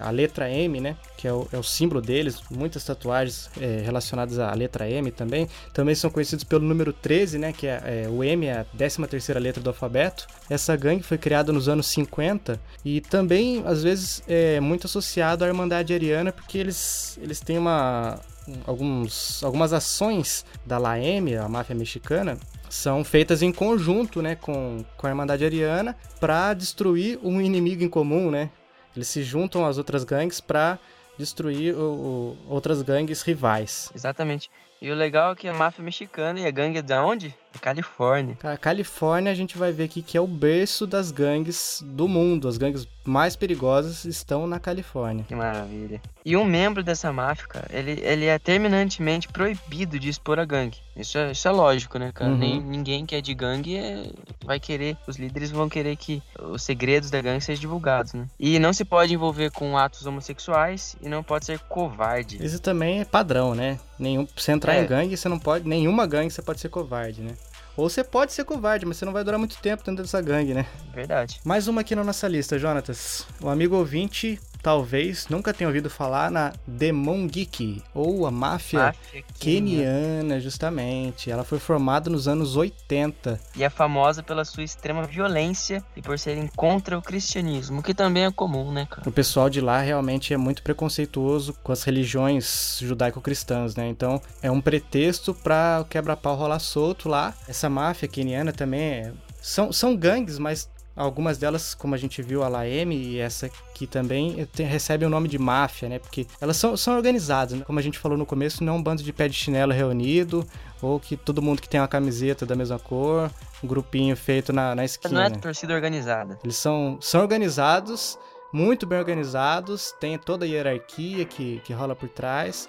a 0.00 0.10
letra 0.10 0.50
M, 0.50 0.80
né? 0.80 0.96
Que 1.16 1.28
é 1.28 1.32
o, 1.32 1.48
é 1.52 1.58
o 1.58 1.62
símbolo 1.62 2.00
deles, 2.00 2.42
muitas 2.50 2.84
tatuagens 2.84 3.50
é, 3.60 3.82
relacionadas 3.84 4.38
à 4.38 4.52
letra 4.54 4.88
M 4.88 5.10
também. 5.10 5.48
Também 5.72 5.94
são 5.94 6.10
conhecidos 6.10 6.44
pelo 6.44 6.64
número 6.64 6.92
13, 6.92 7.38
né? 7.38 7.52
Que 7.52 7.66
é, 7.66 8.04
é 8.04 8.08
o 8.08 8.22
M 8.22 8.46
é 8.46 8.60
a 8.60 8.64
13 8.64 9.06
terceira 9.06 9.40
letra 9.40 9.62
do 9.62 9.70
alfabeto. 9.70 10.26
Essa 10.48 10.76
gangue 10.76 11.02
foi 11.02 11.18
criada 11.18 11.52
nos 11.52 11.68
anos 11.68 11.86
50 11.86 12.60
e 12.84 13.00
também, 13.00 13.62
às 13.66 13.82
vezes, 13.82 14.22
é 14.28 14.60
muito 14.60 14.86
associado 14.86 15.44
à 15.44 15.48
Irmandade 15.48 15.94
Ariana, 15.94 16.32
porque 16.32 16.58
eles, 16.58 17.18
eles 17.22 17.40
têm 17.40 17.58
uma, 17.58 18.18
alguns, 18.66 19.42
algumas 19.42 19.72
ações 19.72 20.44
da 20.66 20.78
LAM, 20.78 21.40
a 21.42 21.48
máfia 21.48 21.74
mexicana, 21.74 22.38
são 22.68 23.02
feitas 23.04 23.42
em 23.42 23.52
conjunto, 23.52 24.22
né, 24.22 24.36
com, 24.36 24.84
com 24.96 25.06
a 25.06 25.10
Irmandade 25.10 25.44
Ariana, 25.44 25.96
para 26.20 26.54
destruir 26.54 27.18
um 27.22 27.40
inimigo 27.40 27.82
em 27.82 27.88
comum, 27.88 28.30
né, 28.30 28.50
eles 28.94 29.08
se 29.08 29.22
juntam 29.22 29.64
às 29.64 29.78
outras 29.78 30.04
gangues 30.04 30.40
para 30.40 30.78
destruir 31.18 31.74
o, 31.74 31.80
o, 31.80 32.38
outras 32.48 32.82
gangues 32.82 33.22
rivais. 33.22 33.90
Exatamente. 33.94 34.50
E 34.80 34.90
o 34.90 34.94
legal 34.94 35.32
é 35.32 35.36
que 35.36 35.48
a 35.48 35.54
máfia 35.54 35.84
mexicana 35.84 36.40
e 36.40 36.46
a 36.46 36.50
gangue 36.50 36.78
é 36.78 36.82
de 36.82 36.94
onde? 36.94 37.34
Califórnia. 37.58 38.36
A 38.42 38.56
Califórnia 38.56 39.32
a 39.32 39.34
gente 39.34 39.58
vai 39.58 39.72
ver 39.72 39.84
aqui 39.84 40.02
que 40.02 40.16
é 40.16 40.20
o 40.20 40.26
berço 40.26 40.86
das 40.86 41.10
gangues 41.10 41.82
do 41.84 42.06
mundo. 42.06 42.48
As 42.48 42.56
gangues 42.56 42.86
mais 43.04 43.34
perigosas 43.34 44.04
estão 44.04 44.46
na 44.46 44.60
Califórnia. 44.60 45.24
Que 45.26 45.34
maravilha. 45.34 46.00
E 46.24 46.36
um 46.36 46.44
membro 46.44 46.82
dessa 46.82 47.12
máfia, 47.12 47.46
cara, 47.46 47.66
ele, 47.70 48.00
ele 48.02 48.26
é 48.26 48.38
terminantemente 48.38 49.28
proibido 49.28 49.98
de 49.98 50.08
expor 50.08 50.38
a 50.38 50.44
gangue. 50.44 50.78
Isso 50.94 51.16
é, 51.16 51.32
isso 51.32 51.48
é 51.48 51.50
lógico, 51.50 51.98
né, 51.98 52.12
cara? 52.12 52.30
Uhum. 52.30 52.38
Nem, 52.38 52.60
ninguém 52.60 53.06
que 53.06 53.14
é 53.14 53.20
de 53.20 53.34
gangue 53.34 53.76
é, 53.76 54.10
vai 54.44 54.60
querer, 54.60 54.96
os 55.06 55.16
líderes 55.16 55.50
vão 55.50 55.68
querer 55.68 55.96
que 55.96 56.22
os 56.38 56.62
segredos 56.62 57.10
da 57.10 57.20
gangue 57.20 57.40
sejam 57.40 57.60
divulgados, 57.60 58.12
né? 58.12 58.26
E 58.38 58.58
não 58.58 58.72
se 58.72 58.84
pode 58.84 59.14
envolver 59.14 59.50
com 59.50 59.78
atos 59.78 60.04
homossexuais 60.06 60.94
e 61.00 61.08
não 61.08 61.22
pode 61.22 61.46
ser 61.46 61.58
covarde. 61.60 62.44
Isso 62.44 62.60
também 62.60 63.00
é 63.00 63.04
padrão, 63.04 63.54
né? 63.54 63.78
Nenhum, 63.98 64.26
você 64.36 64.52
entrar 64.52 64.74
é. 64.74 64.82
em 64.82 64.86
gangue, 64.86 65.16
você 65.16 65.28
não 65.28 65.38
pode, 65.38 65.66
nenhuma 65.66 66.06
gangue 66.06 66.30
você 66.30 66.42
pode 66.42 66.60
ser 66.60 66.68
covarde, 66.68 67.22
né? 67.22 67.32
Ou 67.80 67.88
você 67.88 68.04
pode 68.04 68.34
ser 68.34 68.44
covarde, 68.44 68.84
mas 68.84 68.98
você 68.98 69.06
não 69.06 69.12
vai 69.12 69.24
durar 69.24 69.38
muito 69.38 69.56
tempo 69.56 69.82
dentro 69.82 70.02
dessa 70.02 70.20
gangue, 70.20 70.52
né? 70.52 70.66
Verdade. 70.92 71.40
Mais 71.42 71.66
uma 71.66 71.80
aqui 71.80 71.94
na 71.94 72.04
nossa 72.04 72.28
lista, 72.28 72.58
Jonatas. 72.58 73.26
O 73.40 73.48
amigo 73.48 73.74
ouvinte 73.74 74.38
talvez 74.62 75.28
nunca 75.28 75.52
tenham 75.52 75.70
ouvido 75.70 75.90
falar 75.90 76.30
na 76.30 76.52
Demon 76.66 77.26
Geek, 77.26 77.82
ou 77.94 78.26
a 78.26 78.30
máfia, 78.30 78.86
Máfia 78.86 79.24
keniana, 79.38 80.40
justamente. 80.40 81.30
Ela 81.30 81.44
foi 81.44 81.58
formada 81.58 82.10
nos 82.10 82.28
anos 82.28 82.56
80. 82.56 83.40
E 83.56 83.64
é 83.64 83.70
famosa 83.70 84.22
pela 84.22 84.44
sua 84.44 84.62
extrema 84.62 85.04
violência 85.04 85.82
e 85.96 86.02
por 86.02 86.18
serem 86.18 86.46
contra 86.48 86.96
o 86.96 87.02
cristianismo, 87.02 87.82
que 87.82 87.94
também 87.94 88.24
é 88.24 88.30
comum, 88.30 88.70
né, 88.72 88.86
cara? 88.88 89.08
O 89.08 89.12
pessoal 89.12 89.48
de 89.48 89.60
lá 89.60 89.80
realmente 89.80 90.32
é 90.34 90.36
muito 90.36 90.62
preconceituoso 90.62 91.54
com 91.62 91.72
as 91.72 91.82
religiões 91.82 92.78
judaico-cristãs, 92.80 93.74
né? 93.74 93.88
Então 93.88 94.20
é 94.42 94.50
um 94.50 94.60
pretexto 94.60 95.34
para 95.34 95.80
o 95.80 95.84
quebra-pau 95.84 96.36
rolar 96.36 96.58
solto 96.58 97.08
lá. 97.08 97.34
Essa 97.48 97.68
máfia 97.68 98.08
keniana 98.08 98.52
também 98.52 98.80
é... 98.80 99.12
são, 99.40 99.72
são 99.72 99.96
gangues, 99.96 100.38
mas 100.38 100.68
algumas 100.94 101.38
delas, 101.38 101.74
como 101.74 101.94
a 101.94 101.98
gente 101.98 102.20
viu, 102.22 102.42
a 102.42 102.48
Laeme 102.48 102.96
e 102.96 103.18
essa 103.18 103.46
aqui 103.46 103.86
também, 103.86 104.46
tem, 104.52 104.66
recebem 104.66 105.06
o 105.06 105.10
nome 105.10 105.28
de 105.28 105.38
máfia, 105.38 105.88
né? 105.88 105.98
Porque 105.98 106.26
elas 106.40 106.56
são, 106.56 106.76
são 106.76 106.96
organizadas, 106.96 107.58
né? 107.58 107.64
Como 107.64 107.78
a 107.78 107.82
gente 107.82 107.98
falou 107.98 108.18
no 108.18 108.26
começo, 108.26 108.62
não 108.62 108.74
é 108.74 108.76
um 108.76 108.82
bando 108.82 109.02
de 109.02 109.12
pé 109.12 109.28
de 109.28 109.34
chinelo 109.34 109.72
reunido, 109.72 110.46
ou 110.82 110.98
que 110.98 111.16
todo 111.16 111.40
mundo 111.40 111.62
que 111.62 111.68
tem 111.68 111.80
uma 111.80 111.88
camiseta 111.88 112.44
da 112.44 112.54
mesma 112.54 112.78
cor, 112.78 113.30
um 113.62 113.66
grupinho 113.66 114.16
feito 114.16 114.52
na, 114.52 114.74
na 114.74 114.84
esquina. 114.84 115.14
Não 115.14 115.22
é 115.22 115.30
torcida 115.30 115.74
organizada. 115.74 116.38
Eles 116.42 116.56
são, 116.56 116.98
são 117.00 117.20
organizados, 117.20 118.18
muito 118.52 118.86
bem 118.86 118.98
organizados, 118.98 119.94
tem 120.00 120.18
toda 120.18 120.44
a 120.44 120.48
hierarquia 120.48 121.24
que, 121.24 121.60
que 121.64 121.72
rola 121.72 121.94
por 121.94 122.08
trás. 122.08 122.68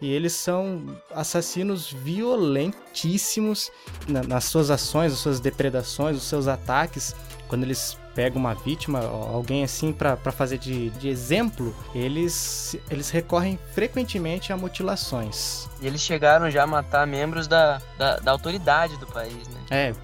E 0.00 0.12
eles 0.12 0.32
são 0.32 0.84
assassinos 1.10 1.90
violentíssimos 1.90 3.70
na, 4.06 4.22
nas 4.22 4.44
suas 4.44 4.70
ações, 4.70 5.12
nas 5.12 5.20
suas 5.20 5.40
depredações, 5.40 6.16
os 6.16 6.24
seus 6.24 6.48
ataques. 6.48 7.14
Quando 7.48 7.62
eles 7.62 7.96
pegam 8.14 8.38
uma 8.38 8.54
vítima, 8.54 9.00
alguém 9.00 9.64
assim, 9.64 9.92
para 9.92 10.16
fazer 10.16 10.58
de, 10.58 10.90
de 10.90 11.08
exemplo, 11.08 11.74
eles, 11.94 12.76
eles 12.90 13.10
recorrem 13.10 13.58
frequentemente 13.74 14.52
a 14.52 14.56
mutilações. 14.56 15.68
E 15.80 15.86
eles 15.86 16.00
chegaram 16.00 16.50
já 16.50 16.62
a 16.62 16.66
matar 16.66 17.06
membros 17.06 17.46
da, 17.46 17.80
da, 17.98 18.16
da 18.18 18.30
autoridade 18.30 18.96
do 18.98 19.06
país, 19.06 19.48
né? 19.48 19.60
É, 19.70 19.88
é, 19.88 19.94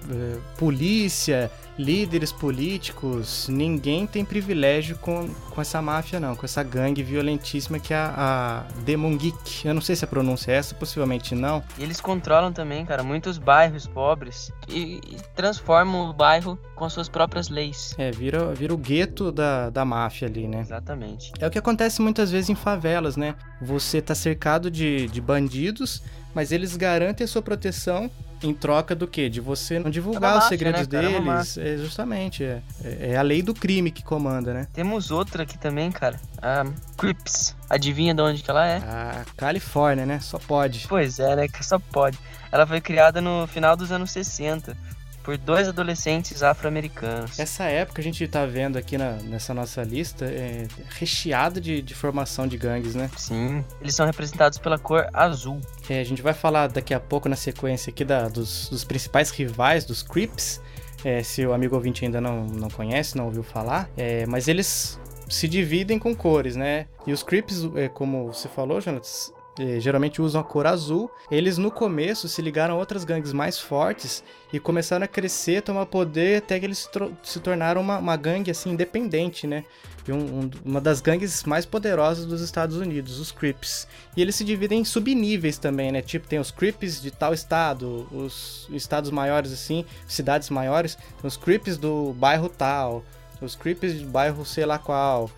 polícia, 0.57 1.51
líderes 1.77 2.31
políticos, 2.31 3.47
ninguém 3.49 4.05
tem 4.05 4.23
privilégio 4.23 4.97
com, 4.97 5.27
com 5.49 5.61
essa 5.61 5.81
máfia, 5.81 6.19
não, 6.19 6.35
com 6.35 6.45
essa 6.45 6.63
gangue 6.63 7.03
violentíssima 7.03 7.79
que 7.79 7.93
é 7.93 7.97
a, 7.97 8.65
a 8.67 8.81
Demon 8.81 9.17
Geek. 9.17 9.67
Eu 9.67 9.73
não 9.73 9.81
sei 9.81 9.95
se 9.95 10.05
a 10.05 10.07
pronúncia 10.07 10.51
é 10.51 10.55
essa, 10.55 10.75
possivelmente 10.75 11.33
não. 11.33 11.63
E 11.77 11.83
eles 11.83 12.01
controlam 12.01 12.51
também, 12.51 12.85
cara, 12.85 13.03
muitos 13.03 13.37
bairros 13.37 13.87
pobres 13.87 14.51
e, 14.67 15.01
e 15.07 15.17
transformam 15.35 16.09
o 16.09 16.13
bairro 16.13 16.57
com 16.75 16.85
as 16.85 16.93
suas 16.93 17.09
próprias 17.09 17.49
leis. 17.49 17.95
É, 17.97 18.11
vira, 18.11 18.53
vira 18.53 18.73
o 18.73 18.77
gueto 18.77 19.31
da, 19.31 19.69
da 19.69 19.85
máfia 19.85 20.27
ali, 20.27 20.47
né? 20.47 20.61
Exatamente. 20.61 21.31
É 21.39 21.47
o 21.47 21.51
que 21.51 21.57
acontece 21.57 22.01
muitas 22.01 22.31
vezes 22.31 22.49
em 22.49 22.55
favelas, 22.55 23.15
né? 23.15 23.35
Você 23.61 24.01
tá 24.01 24.15
cercado 24.15 24.69
de, 24.69 25.07
de 25.07 25.21
bandidos, 25.21 26.01
mas 26.33 26.51
eles 26.51 26.75
garantem 26.75 27.23
a 27.25 27.27
sua 27.27 27.41
proteção 27.41 28.09
em 28.43 28.53
troca 28.53 28.95
do 28.95 29.07
quê? 29.07 29.29
De 29.29 29.39
você 29.39 29.79
não 29.79 29.89
divulgar 29.89 30.37
os 30.37 30.45
segredos 30.45 30.87
né, 30.87 31.01
deles. 31.01 31.57
É, 31.57 31.77
justamente, 31.77 32.43
é, 32.43 32.61
é 32.83 33.17
a 33.17 33.21
lei 33.21 33.41
do 33.41 33.53
crime 33.53 33.91
que 33.91 34.03
comanda, 34.03 34.53
né? 34.53 34.67
Temos 34.73 35.11
outra 35.11 35.43
aqui 35.43 35.57
também, 35.57 35.91
cara. 35.91 36.19
A 36.41 36.65
Crips. 36.97 37.55
Adivinha 37.69 38.13
de 38.13 38.21
onde 38.21 38.43
que 38.43 38.49
ela 38.49 38.65
é? 38.65 38.77
A 38.77 39.25
Califórnia, 39.37 40.05
né? 40.05 40.19
Só 40.19 40.37
pode. 40.37 40.87
Pois 40.87 41.19
é, 41.19 41.35
né? 41.35 41.47
Só 41.61 41.79
pode. 41.79 42.17
Ela 42.51 42.67
foi 42.67 42.81
criada 42.81 43.21
no 43.21 43.47
final 43.47 43.77
dos 43.77 43.91
anos 43.91 44.11
60 44.11 44.75
por 45.23 45.37
dois 45.37 45.67
adolescentes 45.67 46.43
afro-americanos. 46.43 47.39
Essa 47.39 47.65
época 47.65 48.01
a 48.01 48.03
gente 48.03 48.27
tá 48.27 48.45
vendo 48.45 48.77
aqui 48.77 48.97
na, 48.97 49.13
nessa 49.23 49.53
nossa 49.53 49.83
lista 49.83 50.25
é 50.25 50.67
recheada 50.89 51.59
de, 51.59 51.81
de 51.81 51.95
formação 51.95 52.47
de 52.47 52.57
gangues, 52.57 52.95
né? 52.95 53.09
Sim, 53.17 53.63
eles 53.79 53.95
são 53.95 54.05
representados 54.05 54.57
pela 54.57 54.77
cor 54.77 55.07
azul. 55.13 55.59
É, 55.89 55.99
a 55.99 56.03
gente 56.03 56.21
vai 56.21 56.33
falar 56.33 56.67
daqui 56.67 56.93
a 56.93 56.99
pouco 56.99 57.27
na 57.29 57.35
sequência 57.35 57.89
aqui 57.91 58.03
da, 58.03 58.27
dos, 58.27 58.69
dos 58.69 58.83
principais 58.83 59.29
rivais 59.29 59.85
dos 59.85 60.01
Crips. 60.01 60.61
É, 61.03 61.23
se 61.23 61.45
o 61.45 61.53
amigo 61.53 61.75
ouvinte 61.75 62.05
ainda 62.05 62.21
não, 62.21 62.45
não 62.45 62.69
conhece, 62.69 63.17
não 63.17 63.25
ouviu 63.25 63.41
falar, 63.41 63.89
é, 63.97 64.25
mas 64.27 64.47
eles 64.47 64.99
se 65.27 65.47
dividem 65.47 65.97
com 65.97 66.15
cores, 66.15 66.55
né? 66.55 66.85
E 67.07 67.13
os 67.13 67.23
Crips, 67.23 67.67
é, 67.75 67.87
como 67.87 68.31
você 68.31 68.47
falou, 68.47 68.79
Jonas, 68.79 69.33
geralmente 69.79 70.21
usam 70.21 70.41
a 70.41 70.43
cor 70.43 70.65
azul. 70.65 71.11
Eles 71.29 71.57
no 71.57 71.71
começo 71.71 72.27
se 72.27 72.41
ligaram 72.41 72.75
a 72.75 72.77
outras 72.77 73.03
gangues 73.03 73.33
mais 73.33 73.59
fortes 73.59 74.23
e 74.51 74.59
começaram 74.59 75.03
a 75.03 75.07
crescer, 75.07 75.61
tomar 75.61 75.85
poder, 75.85 76.37
até 76.37 76.59
que 76.59 76.65
eles 76.65 76.89
se, 77.23 77.39
tornaram 77.39 77.81
uma, 77.81 77.97
uma, 77.97 78.17
gangue 78.17 78.51
assim 78.51 78.71
independente, 78.71 79.47
né? 79.47 79.63
Um, 80.09 80.13
um, 80.13 80.51
uma 80.65 80.81
das 80.81 80.99
gangues 80.99 81.43
mais 81.43 81.65
poderosas 81.65 82.25
dos 82.25 82.41
Estados 82.41 82.77
Unidos, 82.77 83.19
os 83.19 83.31
Crips. 83.31 83.87
E 84.15 84.21
eles 84.21 84.35
se 84.35 84.43
dividem 84.43 84.79
em 84.79 84.85
subníveis 84.85 85.57
também, 85.57 85.91
né? 85.91 86.01
Tipo, 86.01 86.27
tem 86.27 86.39
os 86.39 86.51
Crips 86.51 87.01
de 87.01 87.11
tal 87.11 87.33
estado, 87.33 88.07
os 88.11 88.67
estados 88.71 89.11
maiores 89.11 89.53
assim, 89.53 89.85
cidades 90.07 90.49
maiores, 90.49 90.97
os 91.23 91.37
Crips 91.37 91.77
do 91.77 92.13
bairro 92.13 92.49
tal, 92.49 93.03
os 93.41 93.55
Crips 93.55 94.01
do 94.01 94.07
bairro 94.07 94.45
sei 94.45 94.65
lá 94.65 94.77
qual. 94.77 95.29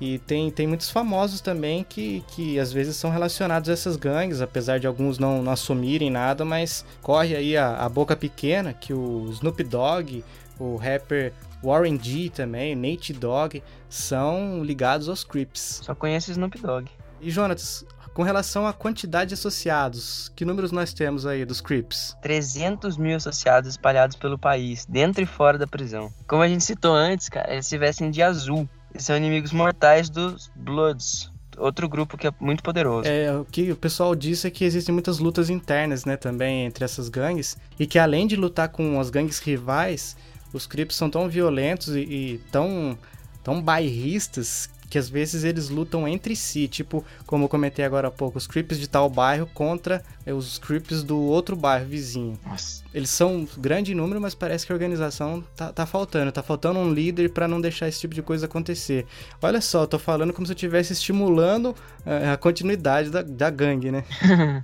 E 0.00 0.18
tem, 0.18 0.50
tem 0.50 0.66
muitos 0.66 0.90
famosos 0.90 1.40
também 1.40 1.84
que, 1.88 2.22
que 2.28 2.58
às 2.58 2.72
vezes 2.72 2.96
são 2.96 3.10
relacionados 3.10 3.68
a 3.70 3.72
essas 3.72 3.96
gangues, 3.96 4.40
apesar 4.40 4.78
de 4.78 4.86
alguns 4.86 5.18
não, 5.18 5.42
não 5.42 5.52
assumirem 5.52 6.10
nada, 6.10 6.44
mas 6.44 6.84
corre 7.00 7.34
aí 7.34 7.56
a, 7.56 7.76
a 7.76 7.88
boca 7.88 8.14
pequena 8.14 8.72
que 8.72 8.92
o 8.92 9.30
Snoop 9.30 9.62
Dogg, 9.64 10.22
o 10.58 10.76
rapper 10.76 11.32
Warren 11.62 11.98
G 12.00 12.30
também, 12.30 12.74
Nate 12.76 13.12
Dogg, 13.12 13.62
são 13.88 14.62
ligados 14.62 15.08
aos 15.08 15.24
Crips. 15.24 15.80
Só 15.82 15.94
conheço 15.94 16.30
Snoop 16.30 16.58
Dogg. 16.58 16.90
E 17.20 17.30
Jonatas, 17.30 17.84
com 18.16 18.22
relação 18.22 18.66
à 18.66 18.72
quantidade 18.72 19.28
de 19.28 19.34
associados, 19.34 20.30
que 20.36 20.44
números 20.44 20.72
nós 20.72 20.92
temos 20.92 21.26
aí 21.26 21.44
dos 21.44 21.60
Crips? 21.60 22.16
300 22.22 22.96
mil 22.96 23.16
associados 23.16 23.70
espalhados 23.70 24.16
pelo 24.16 24.38
país, 24.38 24.86
dentro 24.86 25.22
e 25.22 25.26
fora 25.26 25.58
da 25.58 25.66
prisão. 25.66 26.12
Como 26.26 26.42
a 26.42 26.48
gente 26.48 26.64
citou 26.64 26.94
antes, 26.94 27.28
cara, 27.28 27.52
eles 27.52 27.66
se 27.66 27.76
vestem 27.76 28.10
de 28.10 28.22
azul, 28.22 28.68
são 29.02 29.16
inimigos 29.16 29.52
mortais 29.52 30.08
dos 30.08 30.50
Bloods. 30.54 31.30
Outro 31.58 31.88
grupo 31.88 32.18
que 32.18 32.26
é 32.26 32.32
muito 32.38 32.62
poderoso. 32.62 33.08
É, 33.08 33.34
o 33.34 33.44
que 33.44 33.72
o 33.72 33.76
pessoal 33.76 34.14
disse 34.14 34.46
é 34.46 34.50
que 34.50 34.64
existem 34.64 34.92
muitas 34.92 35.18
lutas 35.18 35.48
internas, 35.48 36.04
né, 36.04 36.16
também 36.16 36.66
entre 36.66 36.84
essas 36.84 37.08
gangues. 37.08 37.56
E 37.78 37.86
que 37.86 37.98
além 37.98 38.26
de 38.26 38.36
lutar 38.36 38.68
com 38.68 39.00
as 39.00 39.08
gangues 39.08 39.38
rivais, 39.38 40.16
os 40.52 40.66
Crips 40.66 40.96
são 40.96 41.08
tão 41.08 41.28
violentos 41.28 41.88
e, 41.96 42.00
e 42.00 42.40
tão, 42.52 42.98
tão 43.42 43.62
bairristas 43.62 44.68
que 44.88 44.98
às 44.98 45.08
vezes 45.08 45.44
eles 45.44 45.68
lutam 45.68 46.06
entre 46.06 46.36
si, 46.36 46.68
tipo, 46.68 47.04
como 47.26 47.44
eu 47.44 47.48
comentei 47.48 47.84
agora 47.84 48.08
há 48.08 48.10
pouco, 48.10 48.38
os 48.38 48.46
creeps 48.46 48.78
de 48.78 48.88
tal 48.88 49.08
bairro 49.08 49.46
contra 49.52 50.02
é, 50.24 50.32
os 50.32 50.58
creeps 50.58 51.02
do 51.02 51.18
outro 51.18 51.56
bairro 51.56 51.86
vizinho. 51.86 52.38
Nossa. 52.46 52.82
Eles 52.92 53.10
são 53.10 53.46
grande 53.58 53.94
número, 53.94 54.20
mas 54.20 54.34
parece 54.34 54.64
que 54.66 54.72
a 54.72 54.74
organização 54.74 55.44
tá, 55.54 55.72
tá 55.72 55.86
faltando, 55.86 56.32
tá 56.32 56.42
faltando 56.42 56.78
um 56.78 56.92
líder 56.92 57.30
para 57.30 57.46
não 57.46 57.60
deixar 57.60 57.88
esse 57.88 58.00
tipo 58.00 58.14
de 58.14 58.22
coisa 58.22 58.46
acontecer. 58.46 59.06
Olha 59.42 59.60
só, 59.60 59.82
eu 59.82 59.86
tô 59.86 59.98
falando 59.98 60.32
como 60.32 60.46
se 60.46 60.52
eu 60.52 60.56
estivesse 60.56 60.92
estimulando 60.92 61.74
é, 62.04 62.30
a 62.30 62.36
continuidade 62.36 63.10
da, 63.10 63.22
da 63.22 63.50
gangue, 63.50 63.90
né? 63.90 64.04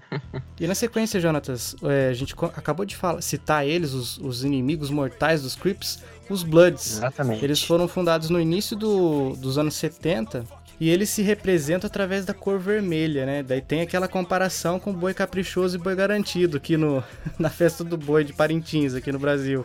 e 0.58 0.66
na 0.66 0.74
sequência, 0.74 1.20
Jonatas, 1.20 1.76
é, 1.82 2.08
a 2.08 2.14
gente 2.14 2.34
acabou 2.56 2.86
de 2.86 2.96
falar, 2.96 3.20
citar 3.20 3.66
eles, 3.66 3.92
os, 3.92 4.18
os 4.18 4.44
inimigos 4.44 4.90
mortais 4.90 5.42
dos 5.42 5.54
creeps, 5.54 6.02
os 6.32 6.42
Bloods. 6.42 6.98
Exatamente. 6.98 7.44
Eles 7.44 7.62
foram 7.62 7.86
fundados 7.86 8.30
no 8.30 8.40
início 8.40 8.76
do, 8.76 9.34
dos 9.36 9.58
anos 9.58 9.74
70 9.74 10.44
e 10.80 10.90
eles 10.90 11.10
se 11.10 11.22
representam 11.22 11.86
através 11.86 12.24
da 12.24 12.34
cor 12.34 12.58
vermelha, 12.58 13.24
né? 13.24 13.42
Daí 13.42 13.60
tem 13.60 13.82
aquela 13.82 14.08
comparação 14.08 14.80
com 14.80 14.92
boi 14.92 15.14
caprichoso 15.14 15.76
e 15.76 15.78
boi 15.78 15.94
garantido 15.94 16.56
aqui 16.56 16.76
no, 16.76 17.04
na 17.38 17.50
festa 17.50 17.84
do 17.84 17.96
boi 17.96 18.24
de 18.24 18.32
Parintins, 18.32 18.94
aqui 18.94 19.12
no 19.12 19.18
Brasil. 19.18 19.62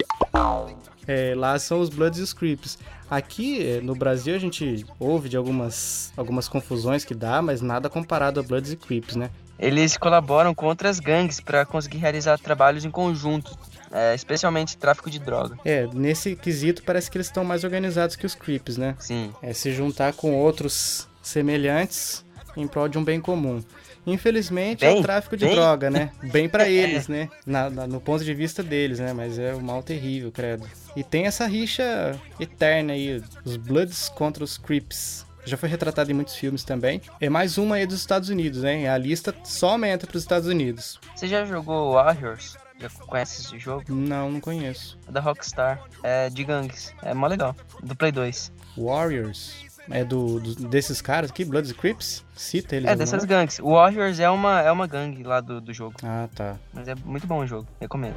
É, 1.07 1.33
lá 1.35 1.57
são 1.57 1.79
os 1.79 1.89
Bloods 1.89 2.19
e 2.19 2.23
os 2.23 2.33
Creeps. 2.33 2.77
Aqui 3.09 3.65
é, 3.65 3.81
no 3.81 3.95
Brasil 3.95 4.35
a 4.35 4.37
gente 4.37 4.85
ouve 4.99 5.29
de 5.29 5.37
algumas, 5.37 6.11
algumas 6.17 6.47
confusões 6.47 7.05
que 7.05 7.15
dá, 7.15 7.41
mas 7.41 7.61
nada 7.61 7.89
comparado 7.89 8.39
a 8.39 8.43
Bloods 8.43 8.73
e 8.73 8.75
Creeps, 8.75 9.15
né? 9.15 9.31
Eles 9.57 9.97
colaboram 9.97 10.53
com 10.53 10.67
outras 10.67 10.99
gangues 10.99 11.39
para 11.39 11.65
conseguir 11.65 11.97
realizar 11.97 12.37
trabalhos 12.37 12.85
em 12.85 12.91
conjunto, 12.91 13.57
é, 13.97 14.13
especialmente 14.13 14.77
tráfico 14.77 15.09
de 15.09 15.17
droga. 15.17 15.57
É, 15.65 15.87
nesse 15.91 16.35
quesito 16.35 16.83
parece 16.83 17.09
que 17.09 17.17
eles 17.17 17.27
estão 17.27 17.43
mais 17.43 17.63
organizados 17.63 18.15
que 18.15 18.25
os 18.25 18.35
creeps, 18.35 18.77
né? 18.77 18.95
Sim. 18.99 19.33
É 19.41 19.53
se 19.53 19.73
juntar 19.73 20.13
com 20.13 20.35
outros 20.35 21.07
semelhantes 21.21 22.23
em 22.55 22.67
prol 22.67 22.87
de 22.87 22.97
um 22.97 23.03
bem 23.03 23.19
comum. 23.19 23.63
Infelizmente 24.05 24.81
bem, 24.85 24.97
é 24.97 24.99
o 24.99 25.01
tráfico 25.01 25.35
de 25.35 25.45
bem? 25.45 25.55
droga, 25.55 25.89
né? 25.89 26.11
Bem 26.31 26.47
para 26.47 26.69
eles, 26.69 27.09
né? 27.09 27.27
Na, 27.45 27.69
na, 27.69 27.87
no 27.87 27.99
ponto 27.99 28.23
de 28.23 28.33
vista 28.33 28.63
deles, 28.63 28.99
né? 28.99 29.11
Mas 29.11 29.37
é 29.37 29.53
um 29.53 29.59
mal 29.59 29.83
terrível, 29.83 30.31
credo. 30.31 30.65
E 30.95 31.03
tem 31.03 31.25
essa 31.25 31.45
rixa 31.45 32.17
eterna 32.39 32.93
aí, 32.93 33.21
os 33.43 33.57
Bloods 33.57 34.07
contra 34.09 34.43
os 34.43 34.57
Creeps. 34.57 35.25
Já 35.43 35.57
foi 35.57 35.67
retratado 35.67 36.09
em 36.09 36.13
muitos 36.13 36.35
filmes 36.35 36.63
também. 36.63 37.01
É 37.19 37.29
mais 37.29 37.57
uma 37.57 37.75
aí 37.75 37.85
dos 37.85 37.99
Estados 37.99 38.29
Unidos, 38.29 38.63
hein? 38.63 38.87
A 38.87 38.97
lista 38.97 39.35
só 39.43 39.71
aumenta 39.71 40.07
para 40.07 40.15
os 40.15 40.23
Estados 40.23 40.47
Unidos. 40.47 40.99
Você 41.15 41.27
já 41.27 41.43
jogou 41.45 41.93
Warriors? 41.93 42.55
Já 42.79 42.89
conhece 42.89 43.41
esse 43.41 43.59
jogo? 43.59 43.83
Não, 43.89 44.29
não 44.29 44.39
conheço. 44.39 44.97
É 45.07 45.11
da 45.11 45.19
Rockstar. 45.19 45.83
É 46.03 46.29
de 46.29 46.43
gangues. 46.43 46.93
É 47.01 47.13
mó 47.13 47.27
legal. 47.27 47.55
Do 47.81 47.95
Play 47.95 48.11
2. 48.11 48.51
Warriors? 48.77 49.67
é 49.89 50.03
do, 50.03 50.39
do 50.39 50.67
desses 50.67 51.01
caras 51.01 51.29
aqui, 51.31 51.45
Bloods 51.45 51.71
Crips? 51.71 52.23
Cita 52.35 52.75
eles. 52.75 52.89
É, 52.89 52.95
dessas 52.95 53.23
gangues. 53.25 53.59
O 53.59 53.71
Warriors 53.71 54.19
é 54.19 54.29
uma, 54.29 54.61
é 54.61 54.71
uma 54.71 54.87
gangue 54.87 55.23
lá 55.23 55.39
do, 55.41 55.61
do 55.61 55.73
jogo. 55.73 55.95
Ah, 56.03 56.27
tá. 56.35 56.57
Mas 56.73 56.87
é 56.87 56.95
muito 57.05 57.25
bom 57.25 57.39
o 57.39 57.47
jogo, 57.47 57.67
recomendo. 57.79 58.15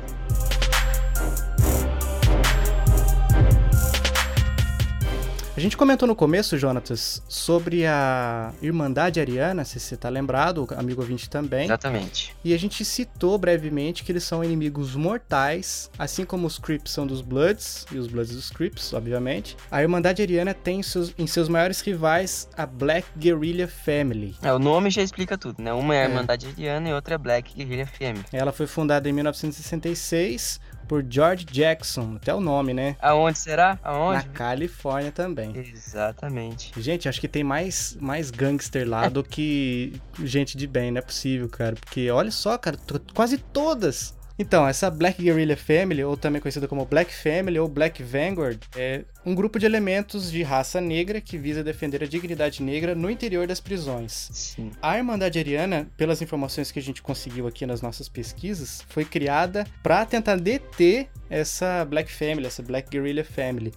A 5.57 5.61
gente 5.61 5.77
comentou 5.77 6.07
no 6.09 6.15
começo, 6.15 6.57
Jonatas, 6.57 7.23
sobre 7.29 7.85
a 7.85 8.53
Irmandade 8.63 9.21
Ariana, 9.21 9.65
se 9.65 9.79
você 9.81 9.97
tá 9.97 10.09
lembrado, 10.09 10.65
o 10.71 10.75
amigo 10.79 11.03
ouvinte 11.03 11.29
também. 11.29 11.65
Exatamente. 11.65 12.35
E 12.43 12.55
a 12.55 12.59
gente 12.59 12.83
citou 12.85 13.37
brevemente 13.37 14.05
que 14.05 14.13
eles 14.13 14.23
são 14.25 14.43
inimigos 14.45 14.95
mortais, 14.95 15.91
assim 15.99 16.25
como 16.25 16.47
os 16.47 16.57
Crips 16.59 16.93
são 16.93 17.05
dos 17.07 17.21
Bloods, 17.21 17.85
e 17.93 17.99
os 17.99 18.07
Bloods 18.07 18.35
dos 18.35 18.49
Crips, 18.49 18.95
obviamente. 18.95 19.57
A 19.71 19.83
Irmandade 19.83 20.23
Ariana 20.23 20.55
tem 20.55 20.79
em 20.81 20.83
seus, 20.85 21.13
em 21.19 21.27
seus 21.27 21.49
maiores 21.49 21.81
rivais 21.81 22.49
a 22.57 22.65
Black 22.65 23.09
Guerrilla 23.19 23.67
Family. 23.67 24.37
É, 24.41 24.53
o 24.55 24.59
nome 24.59 24.89
já 24.89 25.03
explica 25.03 25.37
tudo, 25.37 25.61
né? 25.61 25.73
Uma 25.75 25.95
é 25.97 25.99
a 25.99 26.05
É. 26.05 26.09
Irmandade 26.09 26.47
Ariana 26.47 26.89
e 26.89 26.93
outra 26.95 27.17
é 27.17 27.19
Black 27.19 27.53
Guerrilla 27.55 27.87
Family. 27.87 28.25
Ela 28.33 28.53
foi 28.53 28.69
fundada 28.69 29.09
em 29.09 29.13
1966 29.13 30.61
por 30.91 31.07
George 31.09 31.45
Jackson, 31.45 32.17
até 32.17 32.35
o 32.35 32.41
nome, 32.41 32.75
né? 32.75 32.97
Aonde 33.01 33.39
será? 33.39 33.79
Na 33.81 33.91
Aonde? 33.91 34.29
Califórnia 34.31 35.13
também. 35.13 35.57
Exatamente. 35.57 36.73
Gente, 36.83 37.09
acho 37.09 37.21
que 37.21 37.29
tem 37.29 37.45
mais, 37.45 37.97
mais 38.01 38.33
gangster 38.33 38.89
lá 38.89 39.09
do 39.09 39.23
que 39.23 39.93
gente 40.25 40.57
de 40.57 40.67
bem, 40.67 40.91
não 40.91 40.99
é 40.99 41.01
possível, 41.01 41.49
cara. 41.49 41.77
Porque 41.77 42.11
olha 42.11 42.33
só, 42.33 42.59
cara, 42.59 42.77
quase 43.15 43.39
todas. 43.39 44.19
Então, 44.41 44.67
essa 44.67 44.91
Black 44.91 45.23
Guerrilla 45.23 45.55
Family, 45.55 46.03
ou 46.03 46.17
também 46.17 46.41
conhecida 46.41 46.67
como 46.67 46.87
Black 46.87 47.13
Family 47.13 47.59
ou 47.59 47.69
Black 47.69 48.03
Vanguard, 48.03 48.59
é 48.75 49.05
um 49.23 49.35
grupo 49.35 49.59
de 49.59 49.67
elementos 49.67 50.33
de 50.33 50.43
raça 50.43 50.81
negra 50.81 51.21
que 51.21 51.37
visa 51.37 51.63
defender 51.63 52.03
a 52.03 52.07
dignidade 52.07 52.63
negra 52.63 52.95
no 52.95 53.11
interior 53.11 53.47
das 53.47 53.61
prisões. 53.61 54.31
Sim. 54.33 54.71
A 54.81 54.97
Irmandade 54.97 55.39
Ariana, 55.39 55.87
pelas 55.95 56.23
informações 56.23 56.73
que 56.73 56.79
a 56.79 56.83
gente 56.83 57.03
conseguiu 57.03 57.47
aqui 57.47 57.67
nas 57.67 57.83
nossas 57.83 58.09
pesquisas, 58.09 58.83
foi 58.89 59.05
criada 59.05 59.67
para 59.83 60.07
tentar 60.07 60.37
deter 60.37 61.11
essa 61.29 61.85
Black 61.85 62.11
Family, 62.11 62.47
essa 62.47 62.63
Black 62.63 62.89
Guerrilla 62.89 63.23
Family. 63.23 63.75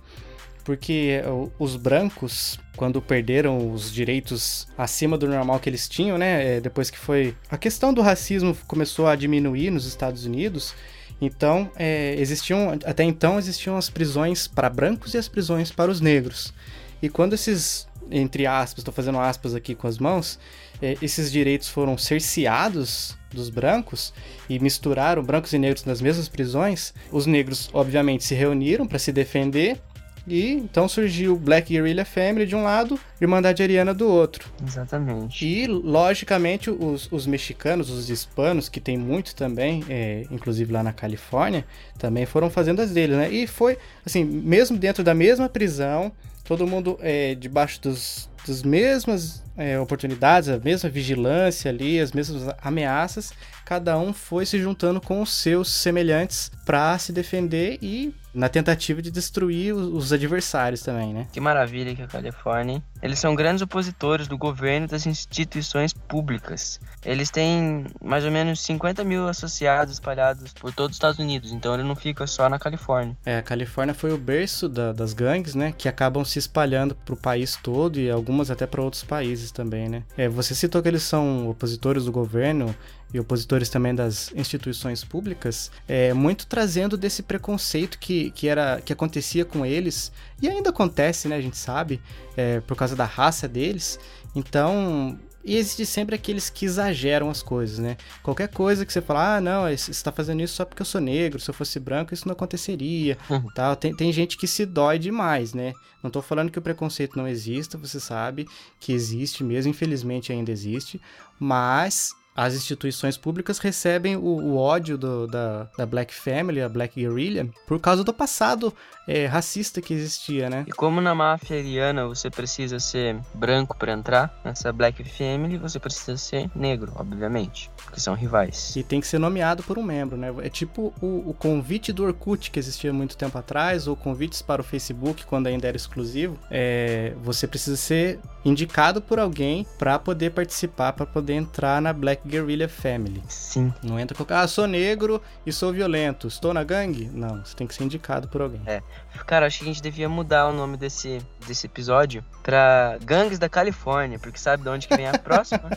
Porque 0.64 1.22
os 1.60 1.76
brancos, 1.76 2.58
quando 2.78 3.02
perderam 3.02 3.72
os 3.72 3.92
direitos 3.92 4.68
acima 4.78 5.18
do 5.18 5.28
normal 5.28 5.60
que 5.60 5.70
eles 5.70 5.90
tinham, 5.90 6.18
né? 6.18 6.58
é, 6.58 6.62
Depois 6.62 6.90
que 6.90 6.98
foi. 6.98 7.36
A 7.50 7.58
questão 7.58 7.94
do 7.94 8.02
racismo 8.02 8.56
começou 8.66 9.08
a 9.08 9.16
diminuir 9.16 9.72
nos 9.72 9.86
Estados 9.86 10.26
Unidos. 10.26 10.74
Então, 11.20 11.70
é, 11.76 12.16
existiam. 12.18 12.78
Até 12.86 13.04
então 13.04 13.38
existiam 13.38 13.76
as 13.76 13.90
prisões 13.90 14.48
para 14.48 14.70
brancos 14.70 15.14
e 15.14 15.18
as 15.18 15.28
prisões 15.28 15.72
para 15.72 15.92
os 15.92 16.00
negros. 16.00 16.54
E 17.02 17.10
quando 17.10 17.34
esses, 17.34 17.86
entre 18.10 18.48
aspas, 18.48 18.80
estou 18.80 18.94
fazendo 18.94 19.20
aspas 19.20 19.54
aqui 19.54 19.76
com 19.76 19.88
as 19.88 19.98
mãos, 19.98 20.40
é, 20.82 20.98
esses 21.02 21.30
direitos 21.32 21.68
foram 21.68 21.98
cerceados 21.98 23.18
dos 23.34 23.50
brancos 23.50 24.14
e 24.50 24.60
misturaram 24.60 25.24
brancos 25.24 25.52
e 25.54 25.58
negros 25.58 25.86
nas 25.86 26.02
mesmas 26.02 26.30
prisões, 26.30 26.94
os 27.12 27.26
negros, 27.26 27.70
obviamente, 27.74 28.24
se 28.24 28.36
reuniram 28.36 28.88
para 28.88 29.00
se 29.00 29.12
defender. 29.12 29.82
E 30.28 30.52
então 30.54 30.88
surgiu 30.88 31.36
Black 31.36 31.74
Guerrilla 31.74 32.06
Family 32.06 32.46
de 32.46 32.56
um 32.56 32.64
lado, 32.64 33.00
Irmandade 33.20 33.62
Ariana 33.62 33.94
do 33.94 34.08
outro. 34.08 34.50
Exatamente. 34.66 35.46
E, 35.46 35.68
logicamente, 35.68 36.70
os, 36.70 37.12
os 37.12 37.28
mexicanos, 37.28 37.90
os 37.90 38.10
hispanos, 38.10 38.70
que 38.70 38.80
tem 38.80 38.98
muito 38.98 39.36
também, 39.36 39.84
é, 39.90 40.26
inclusive 40.32 40.72
lá 40.72 40.82
na 40.82 40.94
Califórnia, 40.94 41.66
também 41.98 42.26
foram 42.26 42.50
fazendo 42.50 42.82
as 42.82 42.92
deles, 42.92 43.18
né? 43.18 43.30
E 43.30 43.46
foi, 43.48 43.78
assim, 44.06 44.24
mesmo 44.24 44.78
dentro 44.78 45.04
da 45.04 45.14
mesma 45.14 45.50
prisão, 45.50 46.12
todo 46.44 46.66
mundo 46.66 46.98
é, 47.02 47.36
debaixo 47.36 47.82
dos, 47.82 48.30
das 48.48 48.64
mesmas 48.64 49.44
é, 49.58 49.80
oportunidades, 49.80 50.50
a 50.50 50.58
mesma 50.58 50.90
vigilância 50.90 51.70
ali, 51.70 52.00
as 52.00 52.12
mesmas 52.12 52.54
ameaças, 52.62 53.32
cada 53.66 53.98
um 53.98 54.14
foi 54.14 54.46
se 54.46 54.60
juntando 54.60 55.00
com 55.00 55.22
os 55.22 55.32
seus 55.34 55.70
semelhantes 55.70 56.52
para 56.66 56.98
se 56.98 57.12
defender 57.12 57.78
e 57.82 58.14
na 58.34 58.50
tentativa 58.50 59.00
de 59.00 59.12
destruir 59.12 59.76
os, 59.76 59.86
os 60.06 60.12
adversários 60.12 60.82
também, 60.82 61.14
né? 61.14 61.28
Que 61.32 61.40
maravilha 61.40 61.94
que 61.96 62.02
a 62.02 62.08
Califórnia, 62.08 62.76
hein? 62.78 62.84
Eles 63.00 63.20
são 63.20 63.36
grandes 63.36 63.62
opositores 63.62 64.28
do 64.28 64.36
governo 64.40 64.88
e 64.88 64.90
das 64.90 65.06
instituições 65.06 65.94
públicas. 65.94 66.80
Eles 67.06 67.30
têm 67.30 67.86
mais 68.04 68.26
ou 68.26 68.32
menos 68.32 68.60
50 68.62 69.04
mil 69.04 69.28
associados 69.28 69.94
espalhados 69.94 70.52
por 70.54 70.74
todo 70.74 70.90
os 70.90 70.96
Estados 70.96 71.20
Unidos, 71.20 71.52
então 71.52 71.76
ele 71.76 71.84
não 71.84 71.96
fica 71.96 72.26
só 72.26 72.50
na 72.50 72.58
Califórnia. 72.58 73.16
É, 73.24 73.38
a 73.38 73.44
Califórnia 73.44 73.94
foi 73.94 74.12
o 74.12 74.18
berço 74.18 74.68
da- 74.68 74.94
das 74.94 75.14
gangues, 75.14 75.54
né? 75.54 75.72
Que 75.78 75.88
acabam 75.88 76.26
se 76.26 76.40
espalhando 76.40 76.96
pro 76.96 77.16
país 77.16 77.56
todo 77.62 78.00
e 78.00 78.10
algumas 78.10 78.50
até 78.50 78.66
para 78.66 78.82
outros 78.82 79.04
países 79.04 79.43
também, 79.52 79.90
né? 79.90 80.04
É, 80.18 80.28
você 80.28 80.54
citou 80.56 80.82
que 80.82 80.88
eles 80.88 81.04
são 81.04 81.50
opositores 81.50 82.06
do 82.06 82.12
governo 82.12 82.76
e 83.14 83.20
opositores 83.20 83.70
também 83.70 83.94
das 83.94 84.32
instituições 84.36 85.04
públicas, 85.04 85.72
é, 85.88 86.14
muito 86.14 86.48
trazendo 86.48 86.98
desse 86.98 87.22
preconceito 87.22 88.00
que, 88.00 88.32
que, 88.32 88.48
era, 88.48 88.82
que 88.82 88.92
acontecia 88.92 89.46
com 89.46 89.66
eles, 89.66 90.12
e 90.42 90.50
ainda 90.50 90.72
acontece, 90.72 91.28
né? 91.28 91.36
A 91.36 91.42
gente 91.42 91.58
sabe, 91.58 92.02
é, 92.36 92.60
por 92.62 92.76
causa 92.76 92.96
da 92.96 93.06
raça 93.06 93.48
deles. 93.48 94.00
Então, 94.36 95.20
e 95.44 95.58
existe 95.58 95.86
sempre 95.86 96.16
aqueles 96.16 96.50
que 96.50 96.66
exageram 96.66 97.30
as 97.30 97.44
coisas, 97.44 97.78
né? 97.80 97.98
Qualquer 98.22 98.48
coisa 98.48 98.86
que 98.86 98.94
você 98.94 99.02
fala, 99.02 99.36
ah, 99.38 99.42
não, 99.42 99.64
você 99.64 99.92
está 99.92 100.12
fazendo 100.12 100.42
isso 100.42 100.56
só 100.56 100.64
porque 100.66 100.82
eu 100.82 100.86
sou 100.86 101.02
negro, 101.02 101.40
se 101.40 101.50
eu 101.50 101.54
fosse 101.54 101.80
branco 101.80 102.14
isso 102.14 102.28
não 102.28 102.34
aconteceria, 102.34 103.18
Uhum. 103.30 103.48
tal. 103.54 103.76
Tem, 103.76 103.96
tem 103.96 104.12
gente 104.14 104.38
que 104.38 104.48
se 104.48 104.66
dói 104.66 104.98
demais, 105.00 105.54
né? 105.54 105.74
Não 106.02 106.10
tô 106.10 106.22
falando 106.22 106.50
que 106.52 106.60
o 106.60 106.62
preconceito 106.62 107.18
não 107.18 107.28
exista, 107.28 107.78
você 107.78 108.00
sabe 108.00 108.48
que 108.80 108.94
existe 108.94 109.44
mesmo, 109.44 109.72
infelizmente 109.72 110.32
ainda 110.32 110.52
existe, 110.52 111.00
mas 111.40 112.14
as 112.36 112.56
instituições 112.56 113.16
públicas 113.16 113.60
recebem 113.60 114.16
o, 114.16 114.22
o 114.22 114.58
ódio 114.58 114.98
do- 114.98 115.28
da, 115.28 115.66
da 115.78 115.86
Black 115.86 116.12
Family, 116.14 116.62
a 116.62 116.68
Black 116.70 117.00
Guerrilla, 117.00 117.48
por 117.68 117.80
causa 117.80 118.04
do 118.04 118.12
passado 118.12 118.74
é, 119.08 119.26
racista 119.26 119.82
que 119.82 119.94
existia, 119.94 120.50
né? 120.50 120.64
E 120.68 120.72
como 120.72 121.02
na 121.02 121.14
máfia 121.14 121.58
ariana 121.58 122.08
você 122.08 122.30
precisa 122.30 122.80
ser 122.80 123.20
branco 123.34 123.78
para 123.78 123.92
entrar 123.92 124.34
nessa 124.44 124.72
Black 124.72 125.04
Family, 125.04 125.58
você 125.58 125.80
precisa 125.80 126.18
ser 126.18 126.50
negro, 126.56 126.92
obviamente, 126.96 127.70
porque 127.78 128.00
são 128.00 128.14
rivais. 128.14 128.76
E 128.76 128.84
tem 128.84 129.00
que 129.00 129.08
ser 129.08 129.20
nomeado 129.20 129.64
por 129.64 129.78
um 129.78 129.84
membro, 129.84 130.18
né? 130.18 130.34
É 130.42 130.50
tipo 130.50 130.94
o, 131.02 131.30
o 131.30 131.34
convite 131.34 131.92
do 131.92 132.04
Orkut 132.04 132.52
que 132.52 132.60
existia 132.60 132.94
muito 132.94 133.18
tempo 133.18 133.38
atrás, 133.38 133.88
ou 133.88 133.96
convites 133.96 134.42
para 134.42 134.62
o 134.62 134.64
Facebook 134.64 135.26
quando 135.26 135.48
ainda 135.48 135.68
era 135.68 135.78
exclusivo. 135.78 136.38
É, 136.50 137.14
você 137.22 137.48
precisa 137.48 137.78
ser 137.78 138.20
indicado 138.46 139.02
por 139.02 139.20
alguém 139.20 139.66
para 139.78 139.98
poder 139.98 140.32
participar, 140.32 140.94
para 140.94 141.06
poder 141.06 141.34
entrar 141.34 141.82
na 141.82 141.94
Black 141.94 142.28
Guerrilla 142.28 142.68
Family. 142.68 143.24
Sim. 143.28 143.74
Não 143.82 144.00
entra 144.00 144.16
com 144.18 144.26
ah, 144.34 144.48
sou 144.48 144.68
negro 144.68 145.22
e 145.46 145.52
sou 145.52 145.72
violento, 145.72 146.28
estou 146.28 146.54
na 146.54 146.64
gangue? 146.64 147.10
Não, 147.14 147.44
você 147.44 147.56
tem 147.56 147.68
que 147.68 147.76
ser 147.76 147.84
indicado 147.84 148.28
por 148.28 148.42
alguém. 148.42 148.62
É. 148.66 148.82
Cara, 149.28 149.46
acho 149.46 149.60
que 149.60 149.64
a 149.64 149.68
gente 149.68 149.82
devia 149.82 150.10
mudar 150.10 150.48
o 150.48 150.54
nome 150.54 150.76
desse, 150.76 151.22
desse 151.48 151.66
episódio 151.68 152.24
pra 152.42 152.98
Gangues 153.04 153.40
da 153.40 153.48
Califórnia, 153.48 154.20
porque 154.20 154.38
sabe 154.40 154.64
de 154.64 154.70
onde 154.70 154.88
que 154.88 154.96
vem 154.98 155.08
a 155.08 155.18
próxima? 155.20 155.70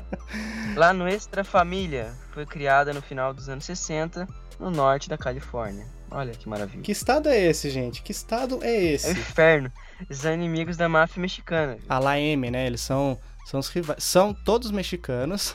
Lá 0.75 0.93
no 0.93 1.07
Extra 1.09 1.45
Família, 1.45 2.13
foi 2.33 2.45
criada 2.47 2.93
no 2.93 3.01
final 3.03 3.33
dos 3.33 3.49
anos 3.49 3.65
60, 3.65 4.27
no 4.59 4.71
norte 4.71 5.09
da 5.09 5.17
Califórnia. 5.19 5.87
Olha 6.11 6.33
que 6.33 6.49
maravilha. 6.49 6.83
Que 6.83 6.93
estado 6.93 7.29
é 7.29 7.39
esse, 7.39 7.69
gente? 7.71 8.03
Que 8.03 8.13
estado 8.13 8.59
é 8.63 8.75
É 8.75 8.79
o 8.79 8.95
esse? 8.95 9.11
inferno. 9.11 9.71
Eles 10.01 10.19
são 10.19 10.33
inimigos 10.33 10.77
da 10.77 10.89
máfia 10.89 11.21
mexicana. 11.21 11.79
A 11.89 11.99
LAM, 11.99 12.51
né? 12.51 12.67
Eles 12.67 12.81
são, 12.81 13.19
são 13.45 13.61
os 13.61 13.69
rivais. 13.69 14.03
São 14.03 14.33
todos 14.33 14.71
mexicanos, 14.71 15.55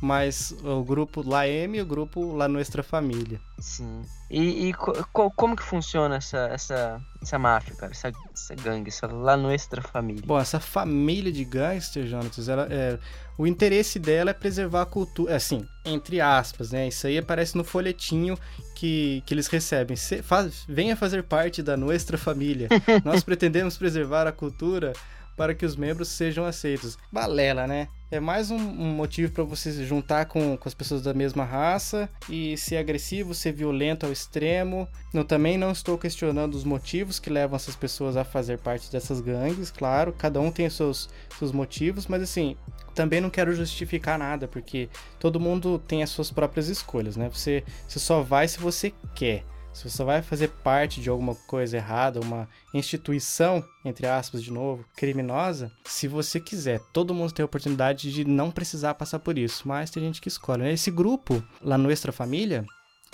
mas 0.00 0.54
o 0.64 0.82
grupo 0.82 1.22
LAM 1.28 1.76
e 1.76 1.80
o 1.80 1.86
grupo 1.86 2.34
La 2.34 2.48
Nuestra 2.48 2.82
Família. 2.82 3.40
Sim. 3.58 4.02
E, 4.30 4.68
e 4.68 4.72
co- 4.72 5.06
co- 5.12 5.30
como 5.32 5.54
que 5.56 5.62
funciona 5.62 6.16
essa, 6.16 6.38
essa, 6.52 7.00
essa 7.20 7.38
máfia, 7.38 7.74
cara? 7.74 7.92
Essa, 7.92 8.12
essa 8.32 8.54
gangue, 8.54 8.88
essa 8.88 9.06
lá 9.06 9.36
Nuestra 9.36 9.82
Família. 9.82 10.22
Bom, 10.24 10.38
essa 10.38 10.58
família 10.60 11.30
de 11.30 11.44
gangsters, 11.44 12.08
Jonatas, 12.08 12.48
ela, 12.48 12.66
é, 12.70 12.98
o 13.36 13.46
interesse 13.46 13.98
dela 13.98 14.30
é 14.30 14.34
preservar 14.34 14.82
a 14.82 14.86
cultura, 14.86 15.36
assim, 15.36 15.66
entre 15.84 16.20
aspas, 16.20 16.70
né? 16.70 16.88
Isso 16.88 17.06
aí 17.06 17.18
aparece 17.18 17.56
no 17.56 17.64
folhetinho 17.64 18.38
que, 18.74 19.22
que 19.26 19.34
eles 19.34 19.48
recebem. 19.48 19.96
Se, 19.96 20.22
faz, 20.22 20.64
venha 20.68 20.96
fazer 20.96 21.22
parte 21.24 21.62
da 21.62 21.76
Nuestra 21.76 22.16
Família. 22.16 22.68
Nós 23.04 23.22
pretendemos 23.22 23.76
preservar 23.76 24.26
a 24.26 24.32
cultura 24.32 24.92
para 25.40 25.54
que 25.54 25.64
os 25.64 25.74
membros 25.74 26.08
sejam 26.08 26.44
aceitos. 26.44 26.98
Balela, 27.10 27.66
né? 27.66 27.88
É 28.10 28.20
mais 28.20 28.50
um, 28.50 28.58
motivo 28.58 29.32
para 29.32 29.42
você 29.42 29.72
se 29.72 29.86
juntar 29.86 30.26
com, 30.26 30.54
com 30.54 30.68
as 30.68 30.74
pessoas 30.74 31.00
da 31.00 31.14
mesma 31.14 31.44
raça 31.44 32.10
e 32.28 32.58
ser 32.58 32.76
agressivo, 32.76 33.32
ser 33.32 33.52
violento 33.52 34.04
ao 34.04 34.12
extremo. 34.12 34.86
Eu 35.14 35.24
também 35.24 35.56
não 35.56 35.70
estou 35.70 35.96
questionando 35.96 36.54
os 36.54 36.62
motivos 36.62 37.18
que 37.18 37.30
levam 37.30 37.56
essas 37.56 37.74
pessoas 37.74 38.18
a 38.18 38.24
fazer 38.24 38.58
parte 38.58 38.92
dessas 38.92 39.22
gangues, 39.22 39.70
claro, 39.70 40.12
cada 40.12 40.38
um 40.38 40.52
tem 40.52 40.66
os 40.66 40.74
seus, 40.74 41.08
seus 41.38 41.52
motivos, 41.52 42.06
mas 42.06 42.20
assim, 42.20 42.54
também 42.94 43.22
não 43.22 43.30
quero 43.30 43.54
justificar 43.54 44.18
nada, 44.18 44.46
porque 44.46 44.90
todo 45.18 45.40
mundo 45.40 45.78
tem 45.78 46.02
as 46.02 46.10
suas 46.10 46.30
próprias 46.30 46.68
escolhas, 46.68 47.16
né? 47.16 47.30
Você, 47.32 47.64
você 47.88 47.98
só 47.98 48.20
vai 48.20 48.46
se 48.46 48.60
você 48.60 48.92
quer. 49.14 49.42
Se 49.80 49.88
você 49.88 50.04
vai 50.04 50.20
fazer 50.20 50.48
parte 50.62 51.00
de 51.00 51.08
alguma 51.08 51.34
coisa 51.34 51.78
errada, 51.78 52.20
uma 52.20 52.46
instituição, 52.74 53.64
entre 53.82 54.06
aspas, 54.06 54.42
de 54.42 54.52
novo, 54.52 54.84
criminosa, 54.94 55.72
se 55.86 56.06
você 56.06 56.38
quiser, 56.38 56.80
todo 56.92 57.14
mundo 57.14 57.32
tem 57.32 57.42
a 57.42 57.46
oportunidade 57.46 58.12
de 58.12 58.22
não 58.22 58.50
precisar 58.50 58.92
passar 58.92 59.20
por 59.20 59.38
isso, 59.38 59.66
mas 59.66 59.90
tem 59.90 60.02
gente 60.02 60.20
que 60.20 60.28
escolhe. 60.28 60.64
Né? 60.64 60.74
Esse 60.74 60.90
grupo, 60.90 61.42
lá 61.62 61.78
no 61.78 61.90
Extra 61.90 62.12
Família, 62.12 62.62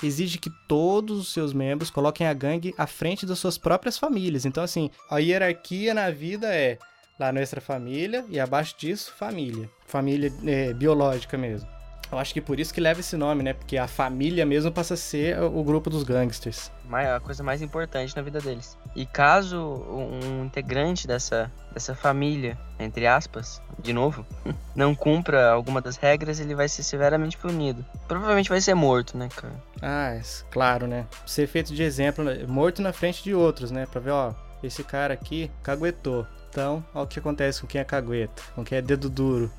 exige 0.02 0.38
que 0.38 0.50
todos 0.66 1.20
os 1.20 1.32
seus 1.32 1.52
membros 1.52 1.88
coloquem 1.88 2.26
a 2.26 2.34
gangue 2.34 2.74
à 2.76 2.88
frente 2.88 3.24
das 3.24 3.38
suas 3.38 3.56
próprias 3.56 3.96
famílias. 3.96 4.44
Então, 4.44 4.64
assim, 4.64 4.90
a 5.08 5.18
hierarquia 5.18 5.94
na 5.94 6.10
vida 6.10 6.52
é 6.52 6.80
lá 7.16 7.30
no 7.30 7.38
Extra 7.38 7.60
Família 7.60 8.24
e 8.28 8.40
abaixo 8.40 8.74
disso, 8.76 9.14
família. 9.16 9.70
Família 9.86 10.32
é, 10.44 10.72
biológica 10.72 11.38
mesmo. 11.38 11.75
Eu 12.10 12.18
acho 12.18 12.32
que 12.32 12.40
por 12.40 12.60
isso 12.60 12.72
que 12.72 12.80
leva 12.80 13.00
esse 13.00 13.16
nome, 13.16 13.42
né? 13.42 13.52
Porque 13.52 13.76
a 13.76 13.88
família 13.88 14.46
mesmo 14.46 14.70
passa 14.70 14.94
a 14.94 14.96
ser 14.96 15.38
o 15.40 15.62
grupo 15.62 15.90
dos 15.90 16.02
gangsters. 16.02 16.70
A 16.90 17.20
coisa 17.20 17.42
mais 17.42 17.62
importante 17.62 18.14
na 18.14 18.22
vida 18.22 18.40
deles. 18.40 18.76
E 18.94 19.04
caso 19.04 19.58
um 19.58 20.44
integrante 20.44 21.06
dessa, 21.06 21.50
dessa 21.72 21.94
família, 21.94 22.56
entre 22.78 23.06
aspas, 23.06 23.60
de 23.80 23.92
novo, 23.92 24.24
não 24.74 24.94
cumpra 24.94 25.50
alguma 25.50 25.80
das 25.80 25.96
regras, 25.96 26.38
ele 26.38 26.54
vai 26.54 26.68
ser 26.68 26.82
severamente 26.82 27.36
punido. 27.36 27.84
Provavelmente 28.06 28.48
vai 28.48 28.60
ser 28.60 28.74
morto, 28.74 29.18
né, 29.18 29.28
cara? 29.34 29.54
Ah, 29.82 30.14
é, 30.14 30.22
claro, 30.50 30.86
né? 30.86 31.06
Ser 31.26 31.46
feito 31.48 31.74
de 31.74 31.82
exemplo, 31.82 32.24
né? 32.24 32.44
morto 32.46 32.80
na 32.80 32.92
frente 32.92 33.22
de 33.24 33.34
outros, 33.34 33.70
né? 33.70 33.86
Pra 33.86 34.00
ver, 34.00 34.10
ó, 34.10 34.32
esse 34.62 34.84
cara 34.84 35.14
aqui 35.14 35.50
caguetou. 35.62 36.26
Então, 36.48 36.84
olha 36.94 37.04
o 37.04 37.06
que 37.06 37.18
acontece 37.18 37.60
com 37.60 37.66
quem 37.66 37.80
é 37.80 37.84
cagueta, 37.84 38.42
com 38.54 38.64
quem 38.64 38.78
é 38.78 38.82
dedo 38.82 39.10
duro. 39.10 39.50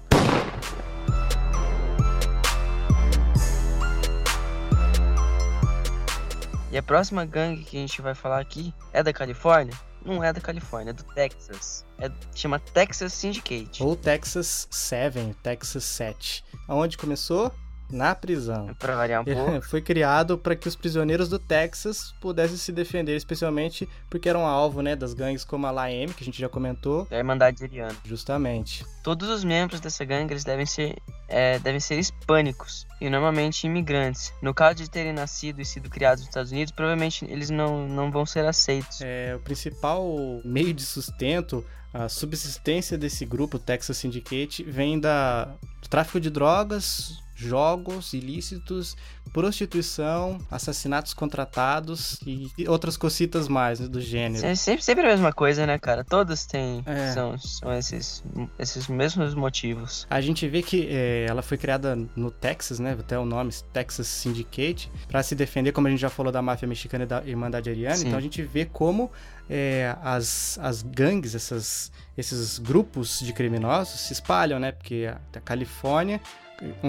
E 6.78 6.80
a 6.80 6.84
próxima 6.84 7.26
gangue 7.26 7.64
que 7.64 7.76
a 7.76 7.80
gente 7.80 8.04
vai 8.04 8.14
falar 8.14 8.40
aqui 8.40 8.72
é 8.94 9.02
da 9.02 9.12
Califórnia? 9.12 9.74
Não 10.06 10.24
é 10.24 10.32
da 10.32 10.40
Califórnia, 10.40 10.92
é 10.92 10.94
do 10.94 11.02
Texas. 11.06 11.84
É, 11.98 12.08
chama 12.36 12.60
Texas 12.60 13.14
Syndicate. 13.14 13.82
Ou 13.82 13.96
Texas 13.96 14.68
7, 14.70 15.36
Texas 15.42 15.84
7. 15.84 16.46
Aonde 16.68 16.96
começou? 16.96 17.52
Na 17.90 18.14
prisão. 18.16 18.76
Para 18.80 18.96
variar 18.96 19.22
um 19.22 19.26
pouco. 19.34 19.62
Foi 19.62 19.82
criado 19.82 20.38
para 20.38 20.56
que 20.56 20.68
os 20.68 20.76
prisioneiros 20.76 21.30
do 21.30 21.40
Texas 21.40 22.14
pudessem 22.20 22.58
se 22.58 22.72
defender, 22.72 23.16
especialmente 23.16 23.88
porque 24.10 24.30
eram 24.30 24.46
alvo, 24.46 24.82
né, 24.82 24.96
das 24.96 25.14
gangues 25.14 25.44
como 25.44 25.68
a 25.68 25.72
LAM, 25.72 26.08
que 26.16 26.24
a 26.24 26.26
gente 26.26 26.40
já 26.40 26.50
comentou. 26.50 27.06
Da 27.06 27.18
Irmandade 27.18 27.64
Ariana. 27.64 27.96
Justamente. 28.04 28.86
Todos 29.04 29.30
os 29.30 29.44
membros 29.44 29.80
dessa 29.80 30.04
gangue 30.04 30.34
eles 30.34 30.44
devem 30.44 30.66
ser 30.66 30.96
é, 31.28 31.60
devem 31.60 31.80
ser 31.80 32.00
hispânicos 32.00 32.88
e 33.02 33.10
normalmente 33.10 33.66
imigrantes. 33.68 34.34
No 34.42 34.54
caso 34.54 34.76
de 34.76 34.90
terem 34.90 35.14
nascido 35.14 35.62
e 35.62 35.66
sido 35.66 35.90
criados 35.90 36.22
nos 36.22 36.30
Estados 36.30 36.52
Unidos, 36.52 36.72
provavelmente 36.72 37.26
eles 37.26 37.50
não, 37.50 37.88
não 37.88 38.12
vão 38.12 38.26
ser 38.26 38.46
aceitos. 38.46 39.02
É, 39.02 39.36
o 39.36 39.40
principal 39.40 40.06
meio 40.46 40.74
de 40.74 40.84
sustento, 40.84 41.66
a 41.94 42.08
subsistência 42.08 42.98
desse 42.98 43.26
grupo, 43.26 43.60
Texas 43.60 43.98
Syndicate, 43.98 44.64
vem 44.64 45.00
da, 45.00 45.46
do 45.82 45.90
tráfico 45.90 46.20
de 46.20 46.30
drogas, 46.30 47.22
jogos 47.38 48.14
ilícitos, 48.14 48.98
prostituição, 49.32 50.40
assassinatos 50.50 51.14
contratados 51.14 52.20
e 52.26 52.68
outras 52.68 52.98
cositas 52.98 53.48
mais 53.48 53.80
né, 53.80 53.88
do 53.88 54.02
gênero. 54.02 54.44
É 54.46 54.56
sempre, 54.56 54.84
sempre 54.84 55.06
a 55.06 55.10
mesma 55.10 55.32
coisa, 55.32 55.66
né, 55.68 55.78
cara? 55.78 56.04
Todos 56.04 56.46
têm 56.46 56.82
é. 56.86 57.12
são, 57.12 57.38
são 57.38 57.72
esses, 57.74 58.24
esses 58.58 58.88
mesmos 58.88 59.36
motivos. 59.36 60.08
A 60.10 60.20
gente 60.20 60.48
vê 60.48 60.64
que 60.64 60.88
é, 60.90 61.28
ela 61.30 61.44
foi 61.44 61.58
criada 61.58 61.96
no 62.16 62.32
Texas, 62.32 62.80
né? 62.80 62.98
Até 63.00 63.20
o 63.20 63.26
nome 63.26 63.54
Texas 63.72 64.08
Syndicate, 64.08 64.92
para 65.08 65.22
se 65.22 65.36
defender, 65.36 65.72
como 65.72 65.88
a 65.88 65.92
gente 65.92 66.00
já 66.00 66.10
falou 66.10 66.32
da 66.32 66.42
máfia 66.42 66.68
mexicana 66.68 67.04
e 67.04 67.08
da 67.08 67.24
Irmandade 67.24 67.70
Ariana. 67.70 68.00
Então 68.00 68.18
a 68.18 68.22
gente 68.22 68.42
vê 68.42 68.66
como 68.66 69.12
é, 69.48 69.96
as, 70.02 70.58
as 70.60 70.82
gangues, 70.82 71.36
essas, 71.36 71.92
esses 72.18 72.58
grupos 72.58 73.20
de 73.20 73.32
criminosos 73.32 74.00
se 74.00 74.14
espalham, 74.14 74.60
né? 74.60 74.72
Porque 74.72 75.08
a, 75.08 75.38
a 75.38 75.42
Califórnia 75.42 76.20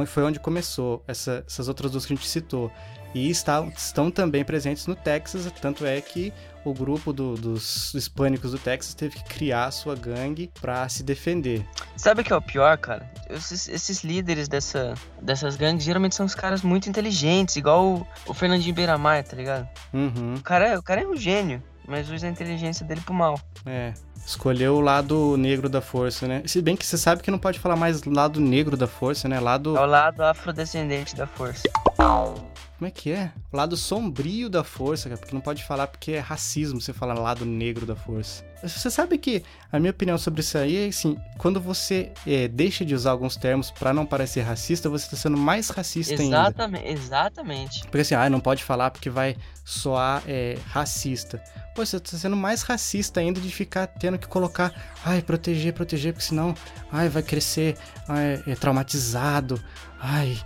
foi 0.07 0.23
onde 0.23 0.41
começou 0.41 1.03
essa, 1.07 1.45
essas 1.47 1.69
outras 1.69 1.93
duas 1.93 2.07
que 2.07 2.13
a 2.13 2.17
gente 2.17 2.29
citou. 2.29 2.71
E 3.15 3.31
está, 3.31 3.65
estão 3.75 4.11
também 4.11 4.45
presentes 4.45 4.87
no 4.87 4.95
Texas, 4.95 5.51
tanto 5.61 5.87
é 5.87 5.99
que 6.01 6.33
o 6.63 6.75
grupo 6.75 7.13
do, 7.13 7.35
dos 7.35 7.95
hispânicos 7.95 8.53
do 8.53 8.59
Texas 8.59 8.93
teve 8.95 9.17
que 9.17 9.25
criar 9.25 9.65
a 9.67 9.71
sua 9.71 9.95
gangue 9.95 10.51
para 10.61 10.87
se 10.89 11.03
defender. 11.03 11.65
Sabe 11.97 12.21
o 12.21 12.25
que 12.25 12.33
é 12.33 12.37
o 12.37 12.43
pior, 12.43 12.77
cara? 12.77 13.11
Esses, 13.31 13.69
esses, 13.69 14.05
líderes 14.05 14.47
dessa, 14.47 14.95
dessas 15.23 15.57
gangues 15.57 15.85
geralmente 15.85 16.15
são 16.15 16.27
os 16.27 16.35
caras 16.35 16.61
muito 16.63 16.89
inteligentes, 16.89 17.57
igual 17.57 17.87
o, 17.87 18.07
o 18.27 18.35
Fernandinho 18.35 18.75
Beiramar, 18.75 19.25
tá 19.25 19.35
ligado? 19.35 19.67
Uhum. 19.93 20.35
O, 20.35 20.43
cara, 20.43 20.69
é, 20.69 20.79
o 20.79 20.83
cara 20.83 21.03
é 21.03 21.07
um 21.07 21.17
gênio, 21.17 21.63
mas 21.89 22.11
usa 22.11 22.27
a 22.27 22.31
inteligência 22.31 22.85
dele 22.87 23.01
pro 23.01 23.15
mal. 23.15 23.41
É. 23.65 23.95
Escolheu 24.25 24.77
o 24.77 24.81
lado 24.81 25.37
negro 25.39 25.69
da 25.69 25.81
força, 25.81 26.29
né? 26.29 26.43
Se 26.45 26.61
bem 26.61 26.77
que 26.77 26.85
você 26.85 26.99
sabe 26.99 27.23
que 27.23 27.31
não 27.31 27.39
pode 27.39 27.59
falar 27.59 27.77
mais 27.77 28.05
lado 28.05 28.41
negro 28.41 28.77
da 28.77 28.87
força, 28.87 29.27
né? 29.27 29.41
Lado. 29.41 29.77
É 29.77 29.81
o 29.81 29.87
lado 29.87 30.23
afrodescendente 30.23 31.17
da 31.17 31.27
força. 31.27 31.63
Como 31.97 32.87
é 32.87 32.91
que 32.91 33.11
é? 33.11 33.33
Lado 33.53 33.77
sombrio 33.77 34.49
da 34.49 34.63
força, 34.63 35.09
cara, 35.09 35.19
porque 35.19 35.35
não 35.35 35.41
pode 35.41 35.65
falar 35.65 35.87
porque 35.87 36.13
é 36.13 36.19
racismo 36.21 36.81
você 36.81 36.93
falar 36.93 37.15
lado 37.15 37.45
negro 37.45 37.87
da 37.87 37.97
força. 37.97 38.45
Você 38.63 38.91
sabe 38.91 39.19
que 39.19 39.43
a 39.71 39.79
minha 39.79 39.91
opinião 39.91 40.19
sobre 40.19 40.41
isso 40.41 40.59
aí 40.59 40.87
é 40.87 40.89
assim, 40.89 41.17
quando 41.37 41.61
você 41.61 42.13
é, 42.27 42.49
deixa 42.49 42.85
de 42.85 42.95
usar 42.95 43.13
alguns 43.13 43.37
termos 43.37 43.71
para 43.71 43.93
não 43.93 44.05
parecer 44.05 44.41
racista, 44.41 44.89
você 44.89 45.09
tá 45.09 45.17
sendo 45.17 45.37
mais 45.37 45.69
racista 45.69 46.15
exatamente, 46.15 46.87
ainda. 46.87 46.99
Exatamente. 47.01 47.81
Porque 47.83 47.99
assim, 47.99 48.15
ah, 48.15 48.29
não 48.29 48.41
pode 48.41 48.65
falar 48.65 48.91
porque 48.91 49.09
vai 49.09 49.37
soar 49.65 50.23
é, 50.27 50.59
racista. 50.67 51.43
Pô, 51.75 51.87
você 51.87 52.01
tá 52.01 52.17
sendo 52.17 52.37
mais 52.37 52.63
racista 52.63 53.21
ainda 53.21 53.41
de 53.41 53.51
ficar 53.51 53.87
tendo 53.87 54.19
que 54.19 54.27
colocar, 54.27 54.73
ai, 55.05 55.23
proteger, 55.23 55.73
proteger, 55.73 56.13
porque 56.13 56.27
senão, 56.27 56.55
ai, 56.91 57.09
vai 57.09 57.23
crescer 57.23 57.77
ai, 58.09 58.43
é 58.47 58.55
traumatizado, 58.55 59.63
ai, 60.01 60.39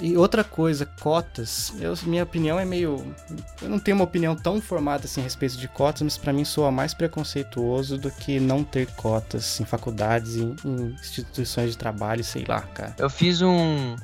e 0.00 0.16
outra 0.16 0.44
coisa, 0.44 0.84
cotas. 0.84 1.72
Eu, 1.80 1.94
minha 2.04 2.22
opinião 2.22 2.58
é 2.58 2.64
meio. 2.64 3.04
Eu 3.62 3.68
não 3.68 3.78
tenho 3.78 3.96
uma 3.96 4.04
opinião 4.04 4.36
tão 4.36 4.60
formada 4.60 5.04
assim 5.04 5.20
a 5.20 5.24
respeito 5.24 5.56
de 5.56 5.68
cotas, 5.68 6.02
mas 6.02 6.16
para 6.16 6.32
mim 6.32 6.44
soa 6.44 6.70
mais 6.70 6.94
preconceituoso 6.94 7.96
do 7.96 8.10
que 8.10 8.38
não 8.38 8.62
ter 8.62 8.86
cotas 8.94 9.60
em 9.60 9.64
faculdades, 9.64 10.36
em, 10.36 10.54
em 10.64 10.92
instituições 11.00 11.70
de 11.70 11.78
trabalho, 11.78 12.22
sei 12.22 12.44
lá, 12.46 12.60
cara. 12.60 12.94
Eu 12.98 13.10
fiz 13.10 13.40
um, 13.42 13.96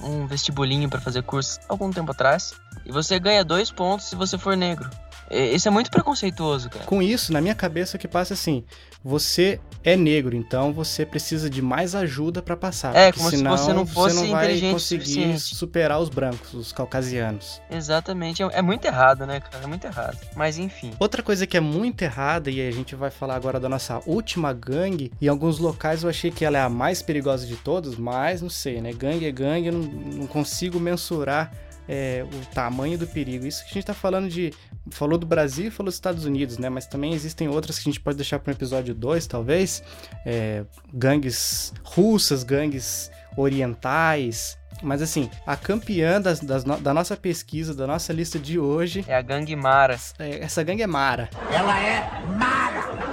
um 0.00 0.26
vestibulinho 0.26 0.88
para 0.88 1.00
fazer 1.00 1.22
curso 1.22 1.58
algum 1.68 1.90
tempo 1.90 2.12
atrás. 2.12 2.54
E 2.84 2.92
você 2.92 3.18
ganha 3.18 3.44
dois 3.44 3.70
pontos 3.70 4.06
se 4.06 4.16
você 4.16 4.36
for 4.36 4.56
negro. 4.56 4.88
Isso 5.30 5.66
é 5.66 5.70
muito 5.70 5.90
preconceituoso, 5.90 6.68
cara. 6.68 6.84
Com 6.84 7.02
isso, 7.02 7.32
na 7.32 7.40
minha 7.40 7.54
cabeça, 7.54 7.96
o 7.96 8.00
que 8.00 8.06
passa 8.06 8.34
é 8.34 8.36
assim: 8.36 8.64
você 9.04 9.60
é 9.84 9.96
negro, 9.96 10.34
então 10.34 10.72
você 10.72 11.04
precisa 11.04 11.50
de 11.50 11.60
mais 11.60 11.94
ajuda 11.94 12.40
para 12.40 12.56
passar. 12.56 12.96
É, 12.96 13.12
como 13.12 13.28
senão 13.28 13.54
se 13.56 13.64
você 13.64 13.72
não 13.74 13.86
fosse 13.86 14.16
você 14.16 14.22
não 14.22 14.30
vai 14.30 14.60
conseguir 14.60 15.38
superar 15.38 16.00
os 16.00 16.08
brancos, 16.08 16.54
os 16.54 16.72
caucasianos. 16.72 17.60
Exatamente. 17.70 18.42
É, 18.42 18.48
é 18.50 18.62
muito 18.62 18.86
errado, 18.86 19.26
né, 19.26 19.40
cara? 19.40 19.64
É 19.64 19.66
muito 19.66 19.86
errado. 19.86 20.18
Mas 20.34 20.56
enfim. 20.56 20.92
Outra 20.98 21.22
coisa 21.22 21.46
que 21.46 21.54
é 21.54 21.60
muito 21.60 22.00
errada, 22.00 22.50
e 22.50 22.66
a 22.66 22.70
gente 22.70 22.94
vai 22.94 23.10
falar 23.10 23.36
agora 23.36 23.60
da 23.60 23.68
nossa 23.68 24.00
última 24.06 24.54
gangue, 24.54 25.12
em 25.20 25.28
alguns 25.28 25.58
locais 25.58 26.02
eu 26.02 26.08
achei 26.08 26.30
que 26.30 26.44
ela 26.44 26.56
é 26.56 26.62
a 26.62 26.70
mais 26.70 27.02
perigosa 27.02 27.46
de 27.46 27.56
todas, 27.56 27.96
mas 27.96 28.40
não 28.40 28.50
sei, 28.50 28.80
né? 28.80 28.90
Gangue 28.92 29.26
é 29.26 29.32
gangue, 29.32 29.66
eu 29.66 29.74
não, 29.74 29.82
não 29.82 30.26
consigo 30.26 30.80
mensurar 30.80 31.52
é, 31.88 32.24
o 32.24 32.54
tamanho 32.54 32.98
do 32.98 33.06
perigo. 33.06 33.46
Isso 33.46 33.62
que 33.64 33.70
a 33.70 33.74
gente 33.74 33.78
está 33.82 33.94
falando 33.94 34.28
de. 34.28 34.52
Falou 34.90 35.18
do 35.18 35.26
Brasil 35.26 35.68
e 35.68 35.70
falou 35.70 35.86
dos 35.86 35.94
Estados 35.94 36.24
Unidos, 36.24 36.58
né? 36.58 36.68
Mas 36.68 36.86
também 36.86 37.14
existem 37.14 37.48
outras 37.48 37.78
que 37.78 37.88
a 37.88 37.92
gente 37.92 38.00
pode 38.00 38.16
deixar 38.16 38.38
para 38.38 38.50
um 38.50 38.54
episódio 38.54 38.94
2, 38.94 39.26
talvez. 39.26 39.82
É, 40.26 40.64
gangues 40.92 41.72
russas, 41.82 42.42
gangues 42.42 43.10
orientais. 43.36 44.58
Mas 44.82 45.00
assim, 45.00 45.30
a 45.46 45.56
campeã 45.56 46.20
das, 46.20 46.40
das 46.40 46.64
da 46.64 46.92
nossa 46.92 47.16
pesquisa, 47.16 47.74
da 47.74 47.86
nossa 47.86 48.12
lista 48.12 48.38
de 48.38 48.58
hoje. 48.58 49.04
É 49.08 49.16
a 49.16 49.22
gangue 49.22 49.56
Mara. 49.56 49.98
É, 50.18 50.44
essa 50.44 50.62
gangue 50.62 50.82
é 50.82 50.86
Mara. 50.86 51.30
Ela 51.50 51.78
é 51.80 52.26
Mara! 52.36 53.03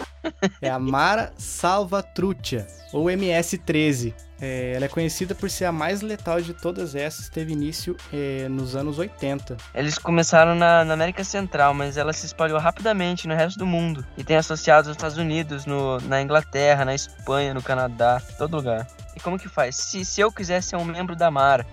É 0.62 0.69
a 0.69 0.79
Mara 0.79 1.34
Salvatrucha, 1.38 2.67
ou 2.93 3.05
MS-13. 3.10 4.13
É, 4.41 4.73
ela 4.75 4.86
é 4.86 4.88
conhecida 4.88 5.36
por 5.36 5.51
ser 5.51 5.65
a 5.65 5.71
mais 5.71 6.01
letal 6.01 6.41
de 6.41 6.51
todas 6.51 6.95
essas, 6.95 7.29
teve 7.29 7.53
início 7.53 7.95
é, 8.12 8.49
nos 8.49 8.75
anos 8.75 8.97
80. 8.97 9.55
Eles 9.75 9.99
começaram 9.99 10.55
na, 10.55 10.84
na, 10.84 10.95
América 10.95 11.23
Central, 11.23 11.75
mas 11.75 11.95
ela 11.95 12.12
se 12.12 12.25
espalhou 12.25 12.60
rapidamente 12.60 13.27
no 13.27 13.36
resto 13.36 13.60
do 13.60 13.67
mundo 13.67 14.03
e 14.17 14.23
tem 14.23 14.36
associados 14.38 14.88
aos 14.88 14.97
Estados 14.97 15.17
Unidos, 15.17 15.67
no, 15.67 15.99
na 16.01 16.23
Inglaterra, 16.23 16.84
na 16.84 16.95
Espanha, 16.95 17.53
no 17.53 17.62
Canadá, 17.62 18.19
todo 18.39 18.57
lugar. 18.57 18.88
E 19.15 19.19
como 19.19 19.38
que 19.38 19.47
faz? 19.47 19.75
Se, 19.75 20.03
se 20.03 20.21
eu 20.21 20.31
quiser 20.31 20.63
ser 20.63 20.75
um 20.75 20.86
membro 20.86 21.15
da 21.15 21.29
Mara, 21.29 21.65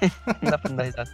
não 0.40 0.50
dá 0.50 0.56
pra 0.56 0.70
não 0.70 0.76
dar 0.76 0.84
risada. 0.84 1.10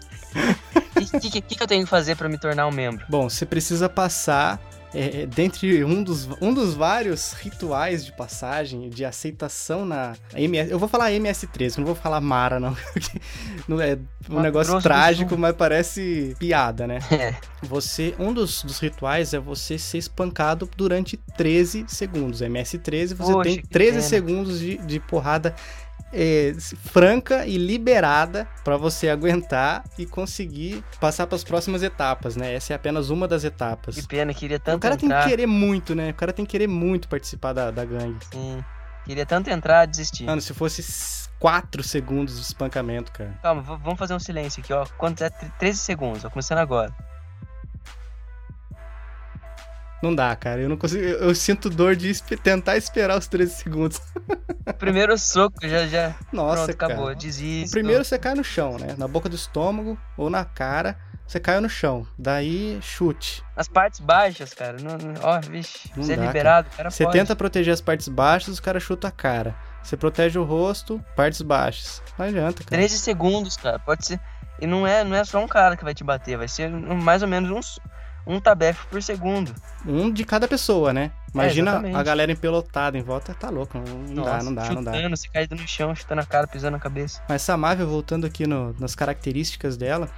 O 0.94 1.18
que, 1.20 1.30
que, 1.30 1.40
que, 1.40 1.62
eu 1.62 1.66
tenho 1.66 1.82
que 1.82 1.90
fazer 1.90 2.14
para 2.14 2.28
me 2.28 2.38
tornar 2.38 2.68
um 2.68 2.72
membro? 2.72 3.04
Bom, 3.08 3.28
você 3.28 3.44
precisa 3.44 3.88
passar 3.88 4.60
é, 4.94 5.26
dentre 5.26 5.84
um 5.84 6.02
dos, 6.02 6.28
um 6.40 6.54
dos 6.54 6.74
vários 6.74 7.32
rituais 7.32 8.04
de 8.04 8.12
passagem, 8.12 8.88
de 8.88 9.04
aceitação 9.04 9.84
na 9.84 10.14
MS. 10.34 10.70
Eu 10.70 10.78
vou 10.78 10.88
falar 10.88 11.10
MS13, 11.10 11.78
não 11.78 11.84
vou 11.84 11.94
falar 11.94 12.20
Mara, 12.20 12.60
não. 12.60 12.76
não 13.66 13.80
é 13.80 13.98
um 14.30 14.40
negócio 14.40 14.80
trágico, 14.80 15.36
mas 15.36 15.54
parece 15.54 16.36
piada, 16.38 16.86
né? 16.86 17.00
É. 17.10 17.34
Você, 17.62 18.14
um 18.18 18.32
dos, 18.32 18.62
dos 18.62 18.78
rituais 18.78 19.34
é 19.34 19.38
você 19.38 19.76
ser 19.78 19.98
espancado 19.98 20.68
durante 20.76 21.16
13 21.36 21.86
segundos. 21.88 22.40
MS13, 22.40 23.14
você 23.14 23.32
Poxa, 23.32 23.42
tem 23.42 23.56
que 23.56 23.66
13 23.66 23.90
pena. 23.90 24.02
segundos 24.02 24.60
de, 24.60 24.78
de 24.78 25.00
porrada 25.00 25.54
é, 26.12 26.54
franca 26.84 27.44
e 27.46 27.56
liberada 27.58 28.46
pra 28.62 28.76
você 28.76 29.08
aguentar 29.08 29.82
e 29.98 30.06
conseguir 30.06 30.84
passar 31.00 31.26
para 31.26 31.36
as 31.36 31.42
próximas 31.44 31.82
etapas, 31.82 32.36
né? 32.36 32.54
Essa 32.54 32.72
é 32.72 32.76
apenas 32.76 33.10
uma 33.10 33.26
das 33.26 33.42
etapas. 33.44 33.96
Que 33.96 34.06
pena, 34.06 34.32
queria 34.32 34.58
tanto 34.60 34.76
O 34.76 34.80
cara 34.80 34.96
tem 34.96 35.06
entrar. 35.08 35.24
que 35.24 35.30
querer 35.30 35.46
muito, 35.46 35.94
né? 35.94 36.10
O 36.10 36.14
cara 36.14 36.32
tem 36.32 36.44
que 36.44 36.52
querer 36.52 36.68
muito 36.68 37.08
participar 37.08 37.52
da, 37.52 37.70
da 37.70 37.84
gangue. 37.84 38.24
Sim. 38.32 38.64
Queria 39.04 39.26
tanto 39.26 39.50
entrar, 39.50 39.86
desistir. 39.86 40.24
Mano, 40.24 40.40
se 40.40 40.54
fosse 40.54 40.82
4 41.38 41.82
segundos 41.82 42.36
de 42.36 42.42
espancamento, 42.42 43.12
cara. 43.12 43.38
Calma, 43.42 43.60
vamos 43.60 43.98
fazer 43.98 44.14
um 44.14 44.18
silêncio 44.18 44.62
aqui, 44.62 44.72
ó. 44.72 44.86
Quantos 44.96 45.20
é? 45.22 45.28
Tre- 45.28 45.52
13 45.58 45.78
segundos, 45.78 46.24
ó. 46.24 46.30
Começando 46.30 46.58
agora. 46.58 46.90
Não 50.04 50.14
dá, 50.14 50.36
cara. 50.36 50.60
Eu 50.60 50.68
não 50.68 50.76
consigo. 50.76 51.02
Eu, 51.02 51.18
eu 51.28 51.34
sinto 51.34 51.70
dor 51.70 51.96
de 51.96 52.10
espe- 52.10 52.36
tentar 52.36 52.76
esperar 52.76 53.18
os 53.18 53.26
13 53.26 53.54
segundos. 53.54 54.00
Primeiro 54.78 55.16
soco, 55.18 55.66
já, 55.66 55.86
já. 55.86 56.14
Nossa, 56.32 56.64
Pronto, 56.64 56.76
cara. 56.76 56.92
acabou. 56.94 57.10
O 57.10 57.14
Desisto. 57.14 57.70
primeiro 57.70 58.04
você 58.04 58.18
cai 58.18 58.34
no 58.34 58.44
chão, 58.44 58.78
né? 58.78 58.94
Na 58.98 59.08
boca 59.08 59.28
do 59.28 59.36
estômago 59.36 59.98
ou 60.16 60.28
na 60.28 60.44
cara, 60.44 60.96
você 61.26 61.40
caiu 61.40 61.60
no 61.60 61.68
chão. 61.68 62.06
Daí, 62.18 62.78
chute. 62.82 63.42
As 63.56 63.66
partes 63.68 64.00
baixas, 64.00 64.52
cara. 64.52 64.76
Não, 64.80 64.96
não- 64.98 65.14
ó, 65.22 65.40
vixe. 65.40 65.90
Não 65.96 66.04
Você 66.04 66.12
é 66.12 66.16
dá, 66.16 66.26
liberado, 66.26 66.68
cara. 66.76 66.90
Você 66.90 67.04
pode. 67.04 67.18
tenta 67.18 67.34
proteger 67.36 67.72
as 67.72 67.80
partes 67.80 68.08
baixas, 68.08 68.58
o 68.58 68.62
cara 68.62 68.78
chuta 68.80 69.08
a 69.08 69.10
cara. 69.10 69.54
Você 69.82 69.96
protege 69.96 70.38
o 70.38 70.44
rosto, 70.44 71.02
partes 71.16 71.40
baixas. 71.42 72.02
Não 72.18 72.26
adianta, 72.26 72.64
cara. 72.64 72.76
13 72.76 72.98
segundos, 72.98 73.56
cara. 73.56 73.78
Pode 73.78 74.06
ser. 74.06 74.20
E 74.60 74.66
não 74.66 74.86
é, 74.86 75.02
não 75.02 75.16
é 75.16 75.24
só 75.24 75.42
um 75.42 75.48
cara 75.48 75.76
que 75.76 75.84
vai 75.84 75.92
te 75.94 76.04
bater, 76.04 76.38
vai 76.38 76.46
ser 76.48 76.70
mais 76.70 77.22
ou 77.22 77.28
menos 77.28 77.50
uns, 77.50 77.78
um 78.26 78.40
tabefe 78.40 78.86
por 78.86 79.02
segundo. 79.02 79.54
Um 79.86 80.10
de 80.10 80.24
cada 80.24 80.48
pessoa, 80.48 80.92
né? 80.92 81.10
Imagina 81.34 81.72
exatamente. 81.72 81.96
a 81.96 82.02
galera 82.02 82.32
empelotada 82.32 82.96
em 82.96 83.02
volta. 83.02 83.34
Tá 83.34 83.50
louco. 83.50 83.76
Não, 83.78 83.84
não 84.14 84.14
dá, 84.24 84.32
Nossa, 84.34 84.44
não 84.44 84.54
dá, 84.54 84.70
não 84.70 84.84
dá. 84.84 84.92
chutando, 84.94 85.16
você 85.16 85.28
caído 85.28 85.54
no 85.56 85.66
chão, 85.66 85.94
chutando 85.94 86.20
a 86.20 86.24
cara, 86.26 86.46
pisando 86.46 86.72
na 86.72 86.78
cabeça. 86.80 87.20
Mas 87.28 87.42
essa 87.42 87.56
Marvel, 87.56 87.88
voltando 87.88 88.24
aqui 88.26 88.46
no- 88.46 88.74
nas 88.78 88.94
características 88.94 89.76
dela, 89.76 90.08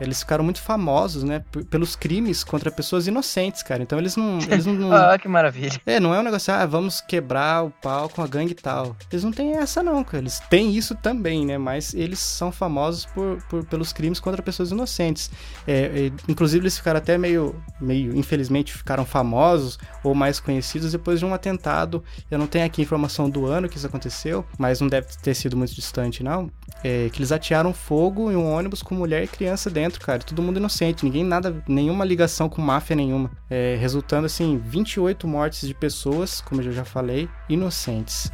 eles 0.00 0.20
ficaram 0.20 0.42
muito 0.44 0.60
famosos, 0.62 1.22
né? 1.24 1.44
Pelos 1.70 1.94
crimes 1.96 2.42
contra 2.44 2.70
pessoas 2.70 3.06
inocentes, 3.06 3.62
cara. 3.62 3.82
Então 3.82 3.98
eles 3.98 4.16
não. 4.16 4.38
Eles 4.50 4.66
não, 4.66 4.92
Ah, 4.92 5.18
que 5.18 5.28
maravilha. 5.28 5.80
É, 5.86 5.98
não 6.00 6.14
é 6.14 6.20
um 6.20 6.22
negócio, 6.22 6.52
ah, 6.52 6.64
vamos 6.66 7.00
quebrar 7.00 7.64
o 7.64 7.70
pau 7.70 8.08
com 8.08 8.22
a 8.22 8.26
gangue 8.26 8.52
e 8.52 8.54
tal. 8.54 8.96
Eles 9.10 9.24
não 9.24 9.32
têm 9.32 9.56
essa, 9.56 9.82
não, 9.82 10.02
cara. 10.04 10.18
Eles 10.18 10.40
têm 10.50 10.74
isso 10.76 10.94
também, 10.94 11.44
né? 11.46 11.58
Mas 11.58 11.94
eles 11.94 12.18
são 12.18 12.50
famosos 12.52 13.06
por, 13.06 13.38
por- 13.48 13.64
pelos 13.66 13.92
crimes 13.92 14.20
contra 14.20 14.42
pessoas 14.42 14.70
inocentes. 14.70 15.30
É, 15.66 15.72
é, 16.08 16.12
inclusive, 16.28 16.62
eles 16.64 16.76
ficaram 16.76 16.98
até 16.98 17.16
meio, 17.18 17.54
meio, 17.80 18.16
infelizmente, 18.16 18.72
ficaram 18.72 19.04
famosos 19.04 19.78
ou 20.02 20.14
mais 20.14 20.40
conhecidos 20.40 20.92
depois 20.92 21.18
de 21.18 21.24
um 21.24 21.32
atentado. 21.34 22.02
Eu 22.30 22.38
não 22.38 22.46
tenho 22.46 22.64
aqui 22.66 22.82
informação 22.82 23.28
do 23.30 23.46
ano 23.46 23.68
que 23.68 23.76
isso 23.76 23.86
aconteceu, 23.86 24.44
mas 24.58 24.80
não 24.80 24.88
deve 24.88 25.08
ter 25.22 25.34
sido 25.34 25.56
muito 25.56 25.74
distante, 25.74 26.22
não. 26.22 26.50
É, 26.82 27.08
que 27.12 27.18
eles 27.18 27.32
atearam 27.32 27.72
fogo 27.72 28.30
em 28.30 28.36
um 28.36 28.52
ônibus 28.52 28.82
com 28.82 28.94
mulher 28.94 29.24
e 29.24 29.28
criança 29.28 29.70
dentro, 29.70 29.83
cara. 29.90 30.20
Todo 30.20 30.42
mundo 30.42 30.58
inocente, 30.58 31.04
ninguém 31.04 31.24
nada, 31.24 31.62
nenhuma 31.68 32.04
ligação 32.04 32.48
com 32.48 32.60
máfia 32.60 32.96
nenhuma. 32.96 33.30
É, 33.48 33.76
resultando, 33.78 34.26
assim, 34.26 34.58
28 34.58 35.26
mortes 35.26 35.66
de 35.66 35.74
pessoas, 35.74 36.40
como 36.40 36.62
eu 36.62 36.72
já 36.72 36.84
falei, 36.84 37.28
inocentes. 37.48 38.30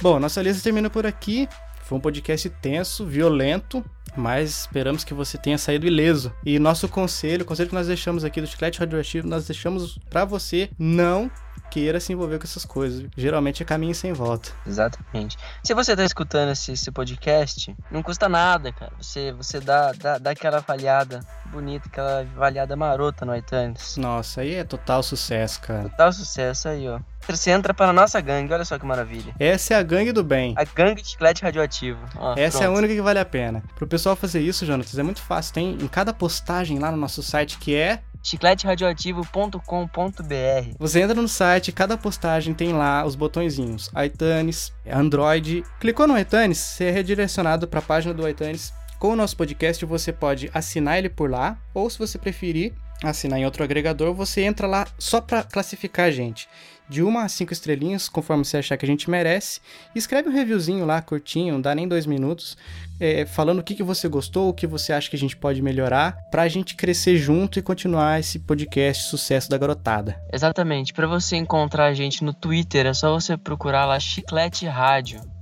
Bom, 0.00 0.20
nossa 0.20 0.42
lista 0.42 0.62
termina 0.62 0.90
por 0.90 1.06
aqui. 1.06 1.48
Foi 1.82 1.96
um 1.98 2.00
podcast 2.00 2.50
tenso, 2.50 3.06
violento, 3.06 3.84
mas 4.16 4.62
esperamos 4.62 5.04
que 5.04 5.14
você 5.14 5.38
tenha 5.38 5.56
saído 5.56 5.86
ileso. 5.86 6.32
E 6.44 6.58
nosso 6.58 6.88
conselho, 6.88 7.42
o 7.42 7.46
conselho 7.46 7.68
que 7.68 7.74
nós 7.74 7.86
deixamos 7.86 8.24
aqui 8.24 8.40
do 8.40 8.46
Chiclete 8.46 8.80
Radioativo, 8.80 9.28
nós 9.28 9.46
deixamos 9.46 9.98
pra 10.10 10.24
você 10.24 10.68
não 10.78 11.30
queira 11.70 12.00
se 12.00 12.12
envolver 12.12 12.38
com 12.38 12.44
essas 12.44 12.64
coisas. 12.64 13.06
Geralmente 13.16 13.62
é 13.62 13.66
caminho 13.66 13.94
sem 13.94 14.12
volta. 14.12 14.50
Exatamente. 14.66 15.36
Se 15.62 15.74
você 15.74 15.96
tá 15.96 16.04
escutando 16.04 16.50
esse, 16.50 16.72
esse 16.72 16.90
podcast, 16.90 17.74
não 17.90 18.02
custa 18.02 18.28
nada, 18.28 18.72
cara. 18.72 18.92
Você, 19.00 19.32
você 19.32 19.60
dá, 19.60 19.92
dá, 19.92 20.18
dá 20.18 20.30
aquela 20.30 20.58
avaliada 20.58 21.20
bonita, 21.46 21.88
aquela 21.88 22.20
avaliada 22.20 22.76
marota 22.76 23.24
no 23.24 23.34
iTunes. 23.36 23.96
Nossa, 23.96 24.40
aí 24.40 24.54
é 24.54 24.64
total 24.64 25.02
sucesso, 25.02 25.60
cara. 25.60 25.88
Total 25.88 26.12
sucesso 26.12 26.68
aí, 26.68 26.88
ó. 26.88 27.00
Você 27.28 27.50
entra 27.50 27.74
para 27.74 27.92
nossa 27.92 28.20
gangue, 28.20 28.52
olha 28.52 28.64
só 28.64 28.78
que 28.78 28.86
maravilha. 28.86 29.34
Essa 29.38 29.74
é 29.74 29.76
a 29.76 29.82
gangue 29.82 30.12
do 30.12 30.22
bem. 30.22 30.54
A 30.56 30.62
gangue 30.64 31.02
de 31.02 31.08
chiclete 31.08 31.42
radioativo. 31.42 31.98
Ó, 32.16 32.34
Essa 32.36 32.58
é 32.58 32.60
a 32.60 32.62
pronto. 32.66 32.78
única 32.78 32.94
que 32.94 33.02
vale 33.02 33.18
a 33.18 33.24
pena. 33.24 33.64
Pro 33.74 33.86
pessoal 33.86 34.14
fazer 34.14 34.40
isso, 34.40 34.64
Jonatas, 34.64 34.96
é 34.96 35.02
muito 35.02 35.20
fácil. 35.20 35.52
Tem 35.52 35.72
em 35.72 35.88
cada 35.88 36.12
postagem 36.12 36.78
lá 36.78 36.90
no 36.92 36.96
nosso 36.96 37.24
site 37.24 37.58
que 37.58 37.74
é 37.74 38.00
chicleteradioativo.com.br. 38.26 40.74
Você 40.78 41.00
entra 41.00 41.22
no 41.22 41.28
site, 41.28 41.70
cada 41.70 41.96
postagem 41.96 42.52
tem 42.52 42.72
lá 42.72 43.06
os 43.06 43.14
botõezinhos 43.14 43.88
iTunes, 44.04 44.72
Android. 44.90 45.62
Clicou 45.78 46.08
no 46.08 46.18
iTunes, 46.18 46.58
você 46.58 46.86
é 46.86 46.90
redirecionado 46.90 47.68
para 47.68 47.78
a 47.78 47.82
página 47.82 48.12
do 48.12 48.28
iTunes. 48.28 48.74
Com 48.98 49.10
o 49.10 49.16
nosso 49.16 49.36
podcast, 49.36 49.84
você 49.84 50.12
pode 50.12 50.50
assinar 50.52 50.98
ele 50.98 51.08
por 51.08 51.30
lá, 51.30 51.56
ou 51.72 51.88
se 51.88 51.98
você 51.98 52.18
preferir 52.18 52.74
assinar 53.04 53.38
em 53.38 53.44
outro 53.44 53.62
agregador, 53.62 54.14
você 54.14 54.42
entra 54.42 54.66
lá 54.66 54.86
só 54.98 55.20
para 55.20 55.42
classificar 55.42 56.06
a 56.06 56.10
gente. 56.10 56.48
De 56.88 57.02
uma 57.02 57.24
a 57.24 57.28
cinco 57.28 57.52
estrelinhas, 57.52 58.08
conforme 58.08 58.44
você 58.44 58.58
achar 58.58 58.76
que 58.76 58.84
a 58.84 58.88
gente 58.88 59.10
merece. 59.10 59.60
E 59.94 59.98
escreve 59.98 60.28
um 60.28 60.32
reviewzinho 60.32 60.84
lá, 60.84 61.02
curtinho, 61.02 61.54
não 61.54 61.60
dá 61.60 61.74
nem 61.74 61.88
dois 61.88 62.06
minutos, 62.06 62.56
é, 63.00 63.26
falando 63.26 63.58
o 63.58 63.62
que, 63.62 63.74
que 63.74 63.82
você 63.82 64.08
gostou, 64.08 64.48
o 64.48 64.54
que 64.54 64.66
você 64.66 64.92
acha 64.92 65.10
que 65.10 65.16
a 65.16 65.18
gente 65.18 65.36
pode 65.36 65.60
melhorar, 65.60 66.16
pra 66.30 66.48
gente 66.48 66.74
crescer 66.74 67.16
junto 67.16 67.58
e 67.58 67.62
continuar 67.62 68.20
esse 68.20 68.38
podcast 68.38 69.04
sucesso 69.04 69.50
da 69.50 69.58
garotada. 69.58 70.20
Exatamente. 70.32 70.92
Para 70.92 71.06
você 71.06 71.36
encontrar 71.36 71.86
a 71.86 71.94
gente 71.94 72.24
no 72.24 72.32
Twitter, 72.32 72.86
é 72.86 72.94
só 72.94 73.12
você 73.12 73.36
procurar 73.36 73.84
lá 73.86 73.98
Chiclete 73.98 74.66
Rádio. 74.66 75.35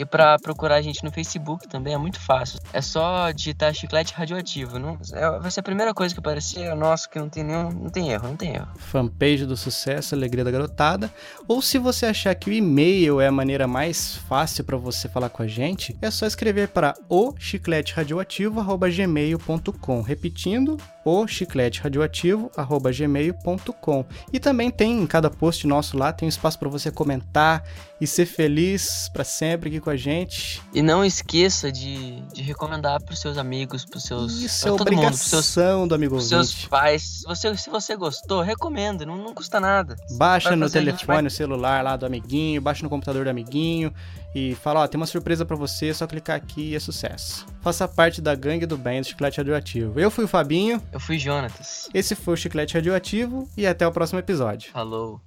E 0.00 0.04
para 0.06 0.38
procurar 0.38 0.76
a 0.76 0.82
gente 0.82 1.04
no 1.04 1.12
Facebook 1.12 1.68
também 1.68 1.92
é 1.92 1.98
muito 1.98 2.18
fácil. 2.18 2.58
É 2.72 2.80
só 2.80 3.30
digitar 3.32 3.74
Chiclete 3.74 4.14
Radioativo. 4.14 4.78
Não, 4.78 4.96
é- 5.12 5.38
vai 5.38 5.50
ser 5.50 5.60
a 5.60 5.62
primeira 5.62 5.92
coisa 5.92 6.14
que 6.14 6.18
aparecer. 6.18 6.60
É 6.60 6.74
nosso 6.74 7.10
que 7.10 7.18
não 7.18 7.28
tem 7.28 7.44
nenhum, 7.44 7.70
não 7.70 7.90
tem 7.90 8.10
erro, 8.10 8.28
não 8.28 8.36
tem 8.36 8.54
erro. 8.54 8.68
fanpage 8.78 9.44
do 9.44 9.58
Sucesso 9.58 10.14
Alegria 10.14 10.42
da 10.42 10.50
Garotada, 10.50 11.12
ou 11.46 11.60
se 11.60 11.76
você 11.78 12.06
achar 12.06 12.34
que 12.34 12.48
o 12.48 12.52
e-mail 12.52 13.20
é 13.20 13.26
a 13.26 13.32
maneira 13.32 13.66
mais 13.66 14.16
fácil 14.16 14.64
para 14.64 14.78
você 14.78 15.06
falar 15.06 15.28
com 15.28 15.42
a 15.42 15.46
gente, 15.46 15.94
é 16.00 16.10
só 16.10 16.24
escrever 16.26 16.68
para 16.68 16.94
o 17.06 17.34
chicleteradioativo@gmail.com, 17.38 20.00
repetindo 20.00 20.78
o 21.04 21.26
chicleteradioativo@gmail.com. 21.26 24.04
E 24.32 24.40
também 24.40 24.70
tem 24.70 25.02
em 25.02 25.06
cada 25.06 25.28
post 25.30 25.66
nosso 25.66 25.98
lá 25.98 26.12
tem 26.12 26.26
um 26.26 26.30
espaço 26.30 26.58
para 26.58 26.68
você 26.68 26.90
comentar 26.90 27.62
e 28.00 28.06
ser 28.06 28.24
feliz 28.26 29.08
para 29.12 29.24
sempre 29.24 29.68
aqui 29.68 29.80
com 29.80 29.90
a 29.90 29.96
gente. 29.96 30.62
E 30.72 30.80
não 30.80 31.04
esqueça 31.04 31.70
de, 31.70 32.20
de 32.32 32.42
recomendar 32.42 33.02
pros 33.02 33.18
seus 33.20 33.36
amigos, 33.36 33.84
pros 33.84 34.04
seus. 34.04 34.40
Isso 34.40 34.66
é 34.66 34.70
todo 34.76 34.90
mundo, 34.92 35.02
seus, 35.14 35.26
obrigação 35.32 35.86
do 35.88 35.94
amigo 35.94 36.14
pros 36.16 36.28
seus 36.28 36.48
ouvinte. 36.50 36.68
pais. 36.68 37.02
Se 37.02 37.24
você, 37.26 37.56
se 37.56 37.68
você 37.70 37.96
gostou, 37.96 38.40
recomenda, 38.42 39.04
não, 39.04 39.16
não 39.16 39.34
custa 39.34 39.60
nada. 39.60 39.96
Baixa 40.16 40.56
no 40.56 40.70
telefone, 40.70 41.04
vai- 41.06 41.26
o 41.26 41.30
celular 41.30 41.84
lá 41.84 41.96
do 41.96 42.06
amiguinho, 42.06 42.60
baixa 42.60 42.82
no 42.82 42.88
computador 42.88 43.24
do 43.24 43.30
amiguinho 43.30 43.92
e 44.34 44.54
fala, 44.54 44.80
ó, 44.80 44.86
tem 44.86 44.98
uma 44.98 45.06
surpresa 45.06 45.44
pra 45.44 45.56
você, 45.56 45.88
é 45.88 45.94
só 45.94 46.06
clicar 46.06 46.36
aqui 46.36 46.70
e 46.70 46.74
é 46.76 46.80
sucesso. 46.80 47.44
Faça 47.60 47.86
parte 47.86 48.20
da 48.22 48.34
gangue 48.34 48.64
do 48.64 48.78
bem 48.78 49.00
do 49.00 49.06
Chiclete 49.06 49.38
Radioativo. 49.38 49.98
Eu 50.00 50.10
fui 50.10 50.24
o 50.24 50.28
Fabinho, 50.28 50.80
Eu 50.92 51.00
fui 51.00 51.18
Jonatas. 51.18 51.88
esse 51.92 52.14
foi 52.14 52.34
o 52.34 52.36
Chiclete 52.36 52.74
Radioativo 52.74 53.48
e 53.56 53.66
até 53.66 53.86
o 53.86 53.92
próximo 53.92 54.18
episódio. 54.20 54.70
Falou. 54.72 55.20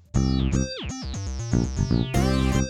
Thank 2.53 2.67